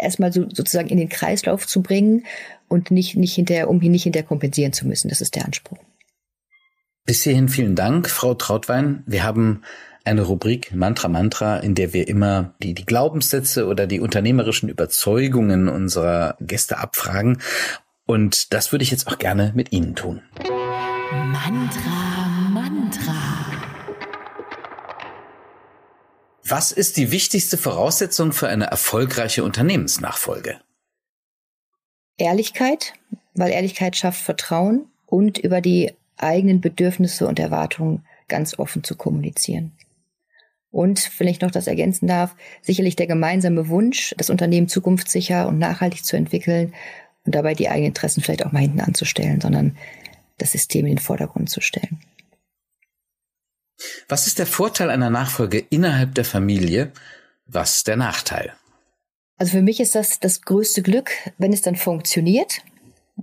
erstmal 0.01 0.31
so, 0.31 0.45
sozusagen 0.49 0.89
in 0.89 0.97
den 0.97 1.09
Kreislauf 1.09 1.67
zu 1.67 1.81
bringen 1.81 2.25
und 2.67 2.91
nicht, 2.91 3.15
nicht 3.15 3.33
hinterher, 3.33 3.69
um 3.69 3.81
ihn 3.81 3.91
nicht 3.91 4.03
hinterher 4.03 4.27
kompensieren 4.27 4.73
zu 4.73 4.87
müssen. 4.87 5.09
Das 5.09 5.21
ist 5.21 5.35
der 5.35 5.45
Anspruch. 5.45 5.77
Bis 7.05 7.23
hierhin 7.23 7.47
vielen 7.47 7.75
Dank, 7.75 8.09
Frau 8.09 8.33
Trautwein. 8.33 9.03
Wir 9.05 9.23
haben 9.23 9.61
eine 10.03 10.23
Rubrik 10.23 10.73
Mantra 10.73 11.07
Mantra, 11.09 11.57
in 11.59 11.75
der 11.75 11.93
wir 11.93 12.07
immer 12.07 12.53
die, 12.61 12.73
die 12.73 12.85
Glaubenssätze 12.85 13.67
oder 13.67 13.87
die 13.87 13.99
unternehmerischen 13.99 14.69
Überzeugungen 14.69 15.67
unserer 15.67 16.35
Gäste 16.39 16.77
abfragen. 16.77 17.39
Und 18.05 18.53
das 18.53 18.71
würde 18.71 18.83
ich 18.83 18.91
jetzt 18.91 19.07
auch 19.07 19.19
gerne 19.19 19.51
mit 19.55 19.71
Ihnen 19.71 19.95
tun. 19.95 20.21
Mantra 21.11 22.27
Mantra. 22.53 23.56
Was 26.49 26.71
ist 26.71 26.95
die 26.95 27.11
wichtigste 27.11 27.57
Voraussetzung 27.57 28.31
für 28.31 28.47
eine 28.47 28.67
erfolgreiche 28.67 29.43
Unternehmensnachfolge? 29.43 30.61
Ehrlichkeit, 32.15 32.93
weil 33.33 33.51
Ehrlichkeit 33.51 33.97
schafft 33.97 34.21
Vertrauen 34.21 34.85
und 35.05 35.37
über 35.37 35.59
die 35.59 35.91
eigenen 36.15 36.61
Bedürfnisse 36.61 37.27
und 37.27 37.37
Erwartungen 37.37 38.05
ganz 38.29 38.57
offen 38.59 38.81
zu 38.85 38.95
kommunizieren. 38.95 39.73
Und 40.71 41.11
wenn 41.19 41.27
ich 41.27 41.41
noch 41.41 41.51
das 41.51 41.67
ergänzen 41.67 42.07
darf, 42.07 42.33
sicherlich 42.61 42.95
der 42.95 43.07
gemeinsame 43.07 43.67
Wunsch, 43.67 44.15
das 44.17 44.29
Unternehmen 44.29 44.69
zukunftssicher 44.69 45.49
und 45.49 45.59
nachhaltig 45.59 46.05
zu 46.05 46.15
entwickeln 46.15 46.73
und 47.25 47.35
dabei 47.35 47.55
die 47.55 47.67
eigenen 47.67 47.89
Interessen 47.89 48.21
vielleicht 48.21 48.45
auch 48.45 48.53
mal 48.53 48.61
hinten 48.61 48.79
anzustellen, 48.79 49.41
sondern 49.41 49.75
das 50.37 50.53
System 50.53 50.85
in 50.85 50.93
den 50.95 51.03
Vordergrund 51.03 51.49
zu 51.49 51.59
stellen. 51.59 51.99
Was 54.07 54.27
ist 54.27 54.39
der 54.39 54.47
Vorteil 54.47 54.89
einer 54.89 55.09
Nachfolge 55.09 55.63
innerhalb 55.69 56.15
der 56.15 56.25
Familie? 56.25 56.91
Was 57.45 57.83
der 57.83 57.95
Nachteil? 57.95 58.53
Also 59.37 59.51
für 59.51 59.61
mich 59.61 59.79
ist 59.79 59.95
das 59.95 60.19
das 60.19 60.41
größte 60.41 60.81
Glück, 60.81 61.11
wenn 61.37 61.53
es 61.53 61.61
dann 61.61 61.75
funktioniert. 61.75 62.61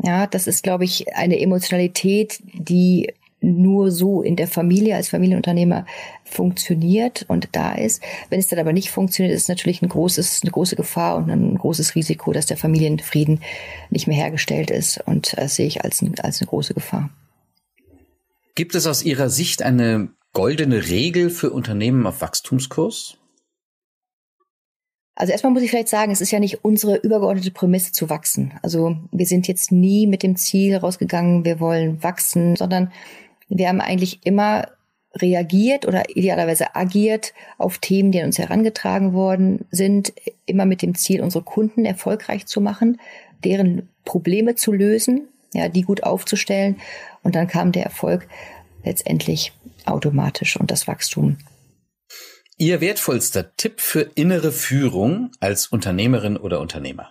Ja, 0.03 0.27
das 0.27 0.47
ist, 0.47 0.63
glaube 0.63 0.85
ich, 0.85 1.15
eine 1.15 1.41
Emotionalität, 1.41 2.41
die 2.53 3.13
nur 3.41 3.91
so 3.91 4.23
in 4.23 4.37
der 4.37 4.49
Familie 4.49 4.97
als 4.97 5.09
Familienunternehmer 5.09 5.87
funktioniert 6.25 7.25
und 7.29 7.49
da 7.53 7.75
ist. 7.75 8.03
Wenn 8.31 8.41
es 8.41 8.49
dann 8.49 8.59
aber 8.59 8.73
nicht 8.73 8.91
funktioniert, 8.91 9.35
ist 9.35 9.43
es 9.43 9.49
natürlich 9.49 9.83
ein 9.83 9.89
großes, 9.89 10.41
eine 10.43 10.51
große 10.51 10.77
Gefahr 10.77 11.17
und 11.17 11.31
ein 11.31 11.59
großes 11.59 11.95
Risiko, 11.95 12.33
dass 12.33 12.47
der 12.47 12.57
Familienfrieden 12.57 13.41
nicht 13.91 14.07
mehr 14.07 14.17
hergestellt 14.17 14.71
ist. 14.71 15.01
Und 15.07 15.37
das 15.37 15.57
sehe 15.57 15.67
ich 15.67 15.85
als, 15.85 16.03
als 16.23 16.41
eine 16.41 16.49
große 16.49 16.75
Gefahr. 16.75 17.11
Gibt 18.55 18.75
es 18.75 18.87
aus 18.87 19.03
Ihrer 19.03 19.29
Sicht 19.29 19.63
eine 19.63 20.09
goldene 20.35 20.89
Regel 20.89 21.31
für 21.31 21.51
Unternehmen 21.51 22.07
auf 22.07 22.21
Wachstumskurs? 22.21 23.17
Also 25.15 25.33
erstmal 25.33 25.53
muss 25.53 25.63
ich 25.63 25.71
vielleicht 25.71 25.89
sagen, 25.89 26.11
es 26.11 26.21
ist 26.21 26.33
ja 26.33 26.41
nicht 26.41 26.65
unsere 26.65 26.97
übergeordnete 26.97 27.53
Prämisse 27.53 27.93
zu 27.93 28.11
wachsen. 28.11 28.53
Also 28.63 28.97
wir 29.13 29.27
sind 29.27 29.47
jetzt 29.47 29.71
nie 29.71 30.09
mit 30.09 30.25
dem 30.25 30.35
Ziel 30.35 30.77
rausgegangen, 30.77 31.45
wir 31.45 31.61
wollen 31.61 32.03
wachsen, 32.03 32.57
sondern 32.57 32.93
wir 33.49 33.69
haben 33.69 33.81
eigentlich 33.81 34.27
immer 34.27 34.69
reagiert 35.15 35.87
oder 35.87 36.11
idealerweise 36.17 36.75
agiert 36.75 37.33
auf 37.57 37.79
Themen, 37.79 38.11
die 38.11 38.19
an 38.21 38.27
uns 38.27 38.39
herangetragen 38.39 39.13
worden 39.13 39.65
sind, 39.71 40.13
immer 40.47 40.67
mit 40.67 40.83
dem 40.83 40.97
Ziel, 40.97 41.21
unsere 41.21 41.45
Kunden 41.45 41.85
erfolgreich 41.85 42.47
zu 42.47 42.61
machen, 42.61 43.01
deren 43.45 43.89
Probleme 44.05 44.57
zu 44.57 44.73
lösen, 44.73 45.29
ja, 45.53 45.69
die 45.69 45.83
gut 45.83 46.03
aufzustellen. 46.03 46.81
Und 47.23 47.37
dann 47.37 47.47
kam 47.47 47.71
der 47.71 47.85
Erfolg 47.85 48.27
letztendlich 48.83 49.53
automatisch 49.87 50.57
und 50.57 50.71
das 50.71 50.87
Wachstum 50.87 51.37
Ihr 52.57 52.81
wertvollster 52.81 53.57
Tipp 53.57 53.81
für 53.81 54.03
innere 54.15 54.53
Führung 54.53 55.33
als 55.41 55.67
Unternehmerin 55.67 56.37
oder 56.37 56.61
Unternehmer? 56.61 57.11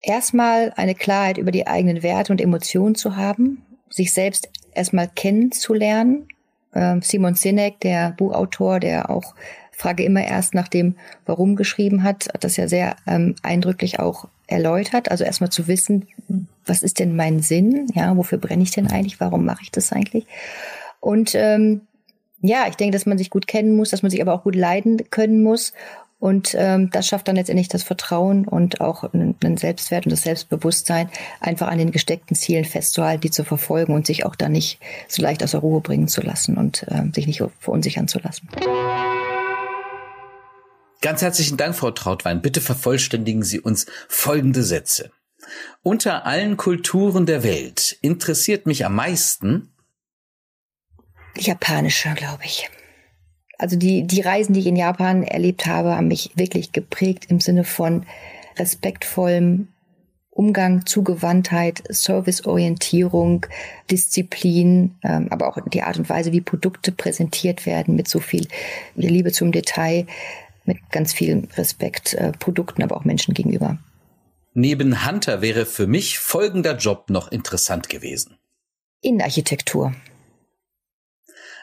Erstmal 0.00 0.72
eine 0.76 0.94
Klarheit 0.94 1.38
über 1.38 1.50
die 1.50 1.66
eigenen 1.66 2.04
Werte 2.04 2.32
und 2.32 2.40
Emotionen 2.40 2.94
zu 2.94 3.16
haben, 3.16 3.62
sich 3.88 4.12
selbst 4.12 4.48
erstmal 4.72 5.08
kennenzulernen. 5.08 6.28
Ähm, 6.72 7.02
Simon 7.02 7.34
Sinek, 7.34 7.80
der 7.80 8.12
Buchautor, 8.12 8.78
der 8.78 9.10
auch 9.10 9.34
Frage 9.72 10.04
immer 10.04 10.24
erst 10.24 10.54
nach 10.54 10.68
dem 10.68 10.94
Warum 11.26 11.56
geschrieben 11.56 12.04
hat, 12.04 12.28
hat 12.32 12.44
das 12.44 12.56
ja 12.56 12.68
sehr 12.68 12.94
ähm, 13.08 13.34
eindrücklich 13.42 13.98
auch 13.98 14.28
erläutert. 14.46 15.10
Also 15.10 15.24
erstmal 15.24 15.50
zu 15.50 15.66
wissen, 15.66 16.06
was 16.64 16.84
ist 16.84 17.00
denn 17.00 17.16
mein 17.16 17.40
Sinn? 17.40 17.88
Ja, 17.94 18.16
wofür 18.16 18.38
brenne 18.38 18.62
ich 18.62 18.70
denn 18.70 18.86
eigentlich? 18.86 19.18
Warum 19.18 19.44
mache 19.44 19.62
ich 19.62 19.72
das 19.72 19.92
eigentlich? 19.92 20.26
Und 21.00 21.34
ähm, 21.34 21.80
Ja, 22.42 22.66
ich 22.68 22.76
denke, 22.76 22.96
dass 22.96 23.06
man 23.06 23.18
sich 23.18 23.30
gut 23.30 23.46
kennen 23.46 23.76
muss, 23.76 23.90
dass 23.90 24.02
man 24.02 24.10
sich 24.10 24.22
aber 24.22 24.32
auch 24.32 24.44
gut 24.44 24.56
leiden 24.56 25.10
können 25.10 25.42
muss. 25.42 25.72
Und 26.18 26.54
ähm, 26.58 26.90
das 26.90 27.06
schafft 27.06 27.28
dann 27.28 27.36
letztendlich 27.36 27.68
das 27.68 27.82
Vertrauen 27.82 28.46
und 28.46 28.82
auch 28.82 29.10
einen 29.14 29.56
Selbstwert 29.56 30.04
und 30.04 30.10
das 30.10 30.22
Selbstbewusstsein, 30.22 31.08
einfach 31.40 31.68
an 31.68 31.78
den 31.78 31.92
gesteckten 31.92 32.36
Zielen 32.36 32.66
festzuhalten, 32.66 33.22
die 33.22 33.30
zu 33.30 33.42
verfolgen 33.42 33.94
und 33.94 34.06
sich 34.06 34.26
auch 34.26 34.36
da 34.36 34.50
nicht 34.50 34.78
so 35.08 35.22
leicht 35.22 35.42
aus 35.42 35.52
der 35.52 35.60
Ruhe 35.60 35.80
bringen 35.80 36.08
zu 36.08 36.20
lassen 36.20 36.58
und 36.58 36.84
ähm, 36.90 37.14
sich 37.14 37.26
nicht 37.26 37.42
verunsichern 37.58 38.06
zu 38.06 38.18
lassen. 38.18 38.48
Ganz 41.00 41.22
herzlichen 41.22 41.56
Dank, 41.56 41.74
Frau 41.74 41.90
Trautwein. 41.90 42.42
Bitte 42.42 42.60
vervollständigen 42.60 43.42
Sie 43.42 43.58
uns 43.58 43.86
folgende 44.06 44.62
Sätze. 44.62 45.10
Unter 45.82 46.26
allen 46.26 46.58
Kulturen 46.58 47.24
der 47.24 47.42
Welt 47.42 47.96
interessiert 48.02 48.66
mich 48.66 48.84
am 48.84 48.94
meisten 48.94 49.72
japanische, 51.36 52.12
glaube 52.14 52.44
ich. 52.44 52.68
Also 53.58 53.76
die, 53.76 54.06
die 54.06 54.22
Reisen, 54.22 54.54
die 54.54 54.60
ich 54.60 54.66
in 54.66 54.76
Japan 54.76 55.22
erlebt 55.22 55.66
habe, 55.66 55.96
haben 55.96 56.08
mich 56.08 56.30
wirklich 56.34 56.72
geprägt 56.72 57.26
im 57.28 57.40
Sinne 57.40 57.64
von 57.64 58.06
respektvollem 58.58 59.68
Umgang, 60.30 60.86
Zugewandtheit, 60.86 61.82
Serviceorientierung, 61.88 63.44
Disziplin, 63.90 64.96
ähm, 65.02 65.28
aber 65.30 65.48
auch 65.48 65.58
die 65.68 65.82
Art 65.82 65.98
und 65.98 66.08
Weise, 66.08 66.32
wie 66.32 66.40
Produkte 66.40 66.92
präsentiert 66.92 67.66
werden, 67.66 67.96
mit 67.96 68.08
so 68.08 68.20
viel 68.20 68.46
Liebe 68.94 69.32
zum 69.32 69.52
Detail, 69.52 70.06
mit 70.64 70.78
ganz 70.90 71.12
viel 71.12 71.46
Respekt 71.56 72.14
äh, 72.14 72.32
Produkten, 72.32 72.82
aber 72.82 72.96
auch 72.96 73.04
Menschen 73.04 73.34
gegenüber. 73.34 73.78
Neben 74.54 75.06
Hunter 75.06 75.42
wäre 75.42 75.66
für 75.66 75.86
mich 75.86 76.18
folgender 76.18 76.76
Job 76.76 77.10
noch 77.10 77.30
interessant 77.30 77.88
gewesen. 77.88 78.38
Innenarchitektur. 79.02 79.94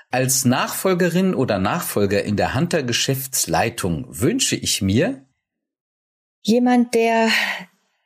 Als 0.09 0.45
Nachfolgerin 0.45 1.35
oder 1.35 1.59
Nachfolger 1.59 2.23
in 2.23 2.37
der 2.37 2.55
Hunter 2.55 2.83
Geschäftsleitung 2.83 4.05
wünsche 4.09 4.55
ich 4.55 4.81
mir 4.81 5.25
jemand, 6.41 6.93
der 6.93 7.29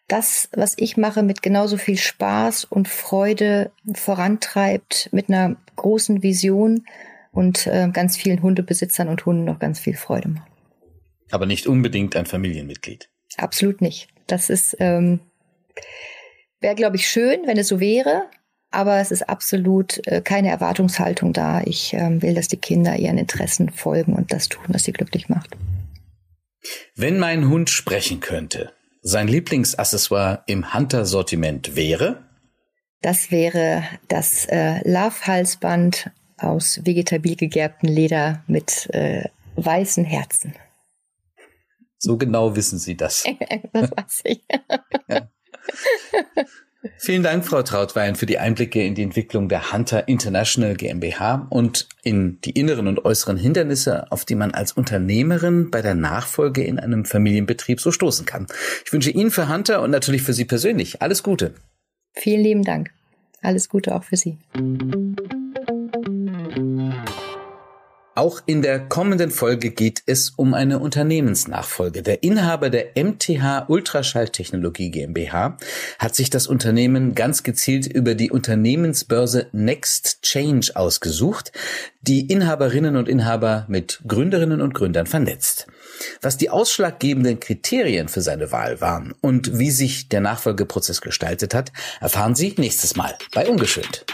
das, 0.07 0.49
was 0.53 0.73
ich 0.77 0.97
mache, 0.97 1.23
mit 1.23 1.41
genauso 1.41 1.77
viel 1.77 1.97
Spaß 1.97 2.65
und 2.65 2.87
Freude 2.87 3.71
vorantreibt, 3.93 5.09
mit 5.11 5.29
einer 5.29 5.55
großen 5.75 6.21
Vision 6.23 6.85
und 7.31 7.67
äh, 7.67 7.89
ganz 7.93 8.17
vielen 8.17 8.41
Hundebesitzern 8.41 9.07
und 9.07 9.25
Hunden 9.25 9.45
noch 9.45 9.59
ganz 9.59 9.79
viel 9.79 9.95
Freude 9.95 10.29
macht. 10.29 10.51
Aber 11.29 11.45
nicht 11.45 11.67
unbedingt 11.67 12.15
ein 12.15 12.25
Familienmitglied. 12.25 13.09
Absolut 13.37 13.79
nicht. 13.79 14.09
Das 14.27 14.49
ist 14.49 14.75
ähm, 14.79 15.21
wäre, 16.61 16.75
glaube 16.75 16.95
ich, 16.95 17.07
schön, 17.07 17.41
wenn 17.45 17.57
es 17.57 17.67
so 17.67 17.79
wäre. 17.79 18.25
Aber 18.71 18.99
es 18.99 19.11
ist 19.11 19.27
absolut 19.27 20.05
äh, 20.07 20.21
keine 20.21 20.49
Erwartungshaltung 20.49 21.33
da. 21.33 21.61
Ich 21.65 21.93
ähm, 21.93 22.21
will, 22.21 22.33
dass 22.33 22.47
die 22.47 22.57
Kinder 22.57 22.95
ihren 22.95 23.17
Interessen 23.17 23.69
folgen 23.69 24.13
und 24.13 24.31
das 24.31 24.47
tun, 24.47 24.63
was 24.69 24.85
sie 24.85 24.93
glücklich 24.93 25.27
macht. 25.27 25.57
Wenn 26.95 27.19
mein 27.19 27.49
Hund 27.49 27.69
sprechen 27.69 28.21
könnte, 28.21 28.71
sein 29.01 29.27
Lieblingsaccessoire 29.27 30.43
im 30.47 30.73
Hunter-Sortiment 30.73 31.75
wäre? 31.75 32.23
Das 33.01 33.31
wäre 33.31 33.83
das 34.07 34.45
äh, 34.45 34.87
Love-Halsband 34.89 36.11
aus 36.37 36.79
vegetabil 36.85 37.35
gegerbtem 37.35 37.89
Leder 37.89 38.43
mit 38.47 38.89
äh, 38.93 39.25
weißen 39.55 40.05
Herzen. 40.05 40.55
So 41.97 42.17
genau 42.17 42.55
wissen 42.55 42.79
Sie 42.79 42.95
das. 42.95 43.25
das 43.73 43.91
weiß 43.91 44.21
ich. 44.23 44.41
ja. 45.09 45.27
Vielen 46.97 47.21
Dank, 47.21 47.45
Frau 47.45 47.61
Trautwein, 47.61 48.15
für 48.15 48.25
die 48.25 48.39
Einblicke 48.39 48.83
in 48.83 48.95
die 48.95 49.03
Entwicklung 49.03 49.49
der 49.49 49.71
Hunter 49.71 50.07
International 50.07 50.75
GmbH 50.75 51.45
und 51.49 51.87
in 52.03 52.41
die 52.41 52.51
inneren 52.51 52.87
und 52.87 53.05
äußeren 53.05 53.37
Hindernisse, 53.37 54.11
auf 54.11 54.25
die 54.25 54.33
man 54.33 54.51
als 54.51 54.71
Unternehmerin 54.71 55.69
bei 55.69 55.83
der 55.83 55.93
Nachfolge 55.93 56.63
in 56.63 56.79
einem 56.79 57.05
Familienbetrieb 57.05 57.79
so 57.79 57.91
stoßen 57.91 58.25
kann. 58.25 58.47
Ich 58.83 58.91
wünsche 58.91 59.11
Ihnen 59.11 59.29
für 59.29 59.47
Hunter 59.47 59.81
und 59.83 59.91
natürlich 59.91 60.23
für 60.23 60.33
Sie 60.33 60.45
persönlich 60.45 61.01
alles 61.03 61.21
Gute. 61.21 61.53
Vielen 62.13 62.41
lieben 62.41 62.63
Dank. 62.63 62.89
Alles 63.41 63.69
Gute 63.69 63.95
auch 63.95 64.03
für 64.03 64.17
Sie. 64.17 64.37
Auch 68.21 68.39
in 68.45 68.61
der 68.61 68.79
kommenden 68.79 69.31
Folge 69.31 69.71
geht 69.71 70.03
es 70.05 70.29
um 70.29 70.53
eine 70.53 70.77
Unternehmensnachfolge. 70.77 72.03
Der 72.03 72.21
Inhaber 72.21 72.69
der 72.69 72.89
MTH 72.93 73.65
Ultraschalltechnologie 73.67 74.91
GmbH 74.91 75.57
hat 75.97 76.13
sich 76.13 76.29
das 76.29 76.45
Unternehmen 76.45 77.15
ganz 77.15 77.41
gezielt 77.41 77.87
über 77.87 78.13
die 78.13 78.29
Unternehmensbörse 78.29 79.47
Next 79.53 80.21
Change 80.21 80.75
ausgesucht, 80.75 81.51
die 82.01 82.27
Inhaberinnen 82.27 82.95
und 82.95 83.09
Inhaber 83.09 83.65
mit 83.67 84.03
Gründerinnen 84.07 84.61
und 84.61 84.75
Gründern 84.75 85.07
vernetzt. 85.07 85.65
Was 86.21 86.37
die 86.37 86.51
ausschlaggebenden 86.51 87.39
Kriterien 87.39 88.07
für 88.07 88.21
seine 88.21 88.51
Wahl 88.51 88.81
waren 88.81 89.15
und 89.21 89.57
wie 89.57 89.71
sich 89.71 90.09
der 90.09 90.21
Nachfolgeprozess 90.21 91.01
gestaltet 91.01 91.55
hat, 91.55 91.71
erfahren 91.99 92.35
Sie 92.35 92.53
nächstes 92.55 92.95
Mal 92.95 93.17
bei 93.33 93.49
Ungeschönt. 93.49 94.05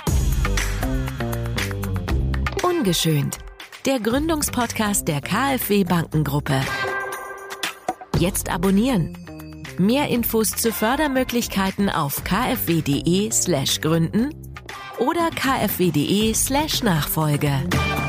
Ungeschönt 2.64 3.38
der 3.88 4.00
Gründungspodcast 4.02 5.08
der 5.08 5.22
KfW 5.22 5.86
Bankengruppe. 5.86 6.60
Jetzt 8.20 8.52
abonnieren. 8.52 9.18
Mehr 9.78 10.10
Infos 10.10 10.52
zu 10.52 10.74
Fördermöglichkeiten 10.74 11.90
auf 11.90 12.22
kfw.de/gründen 12.26 13.32
slash 13.32 13.80
oder 15.00 15.30
kfw.de/nachfolge. 15.30 16.34
slash 16.36 18.07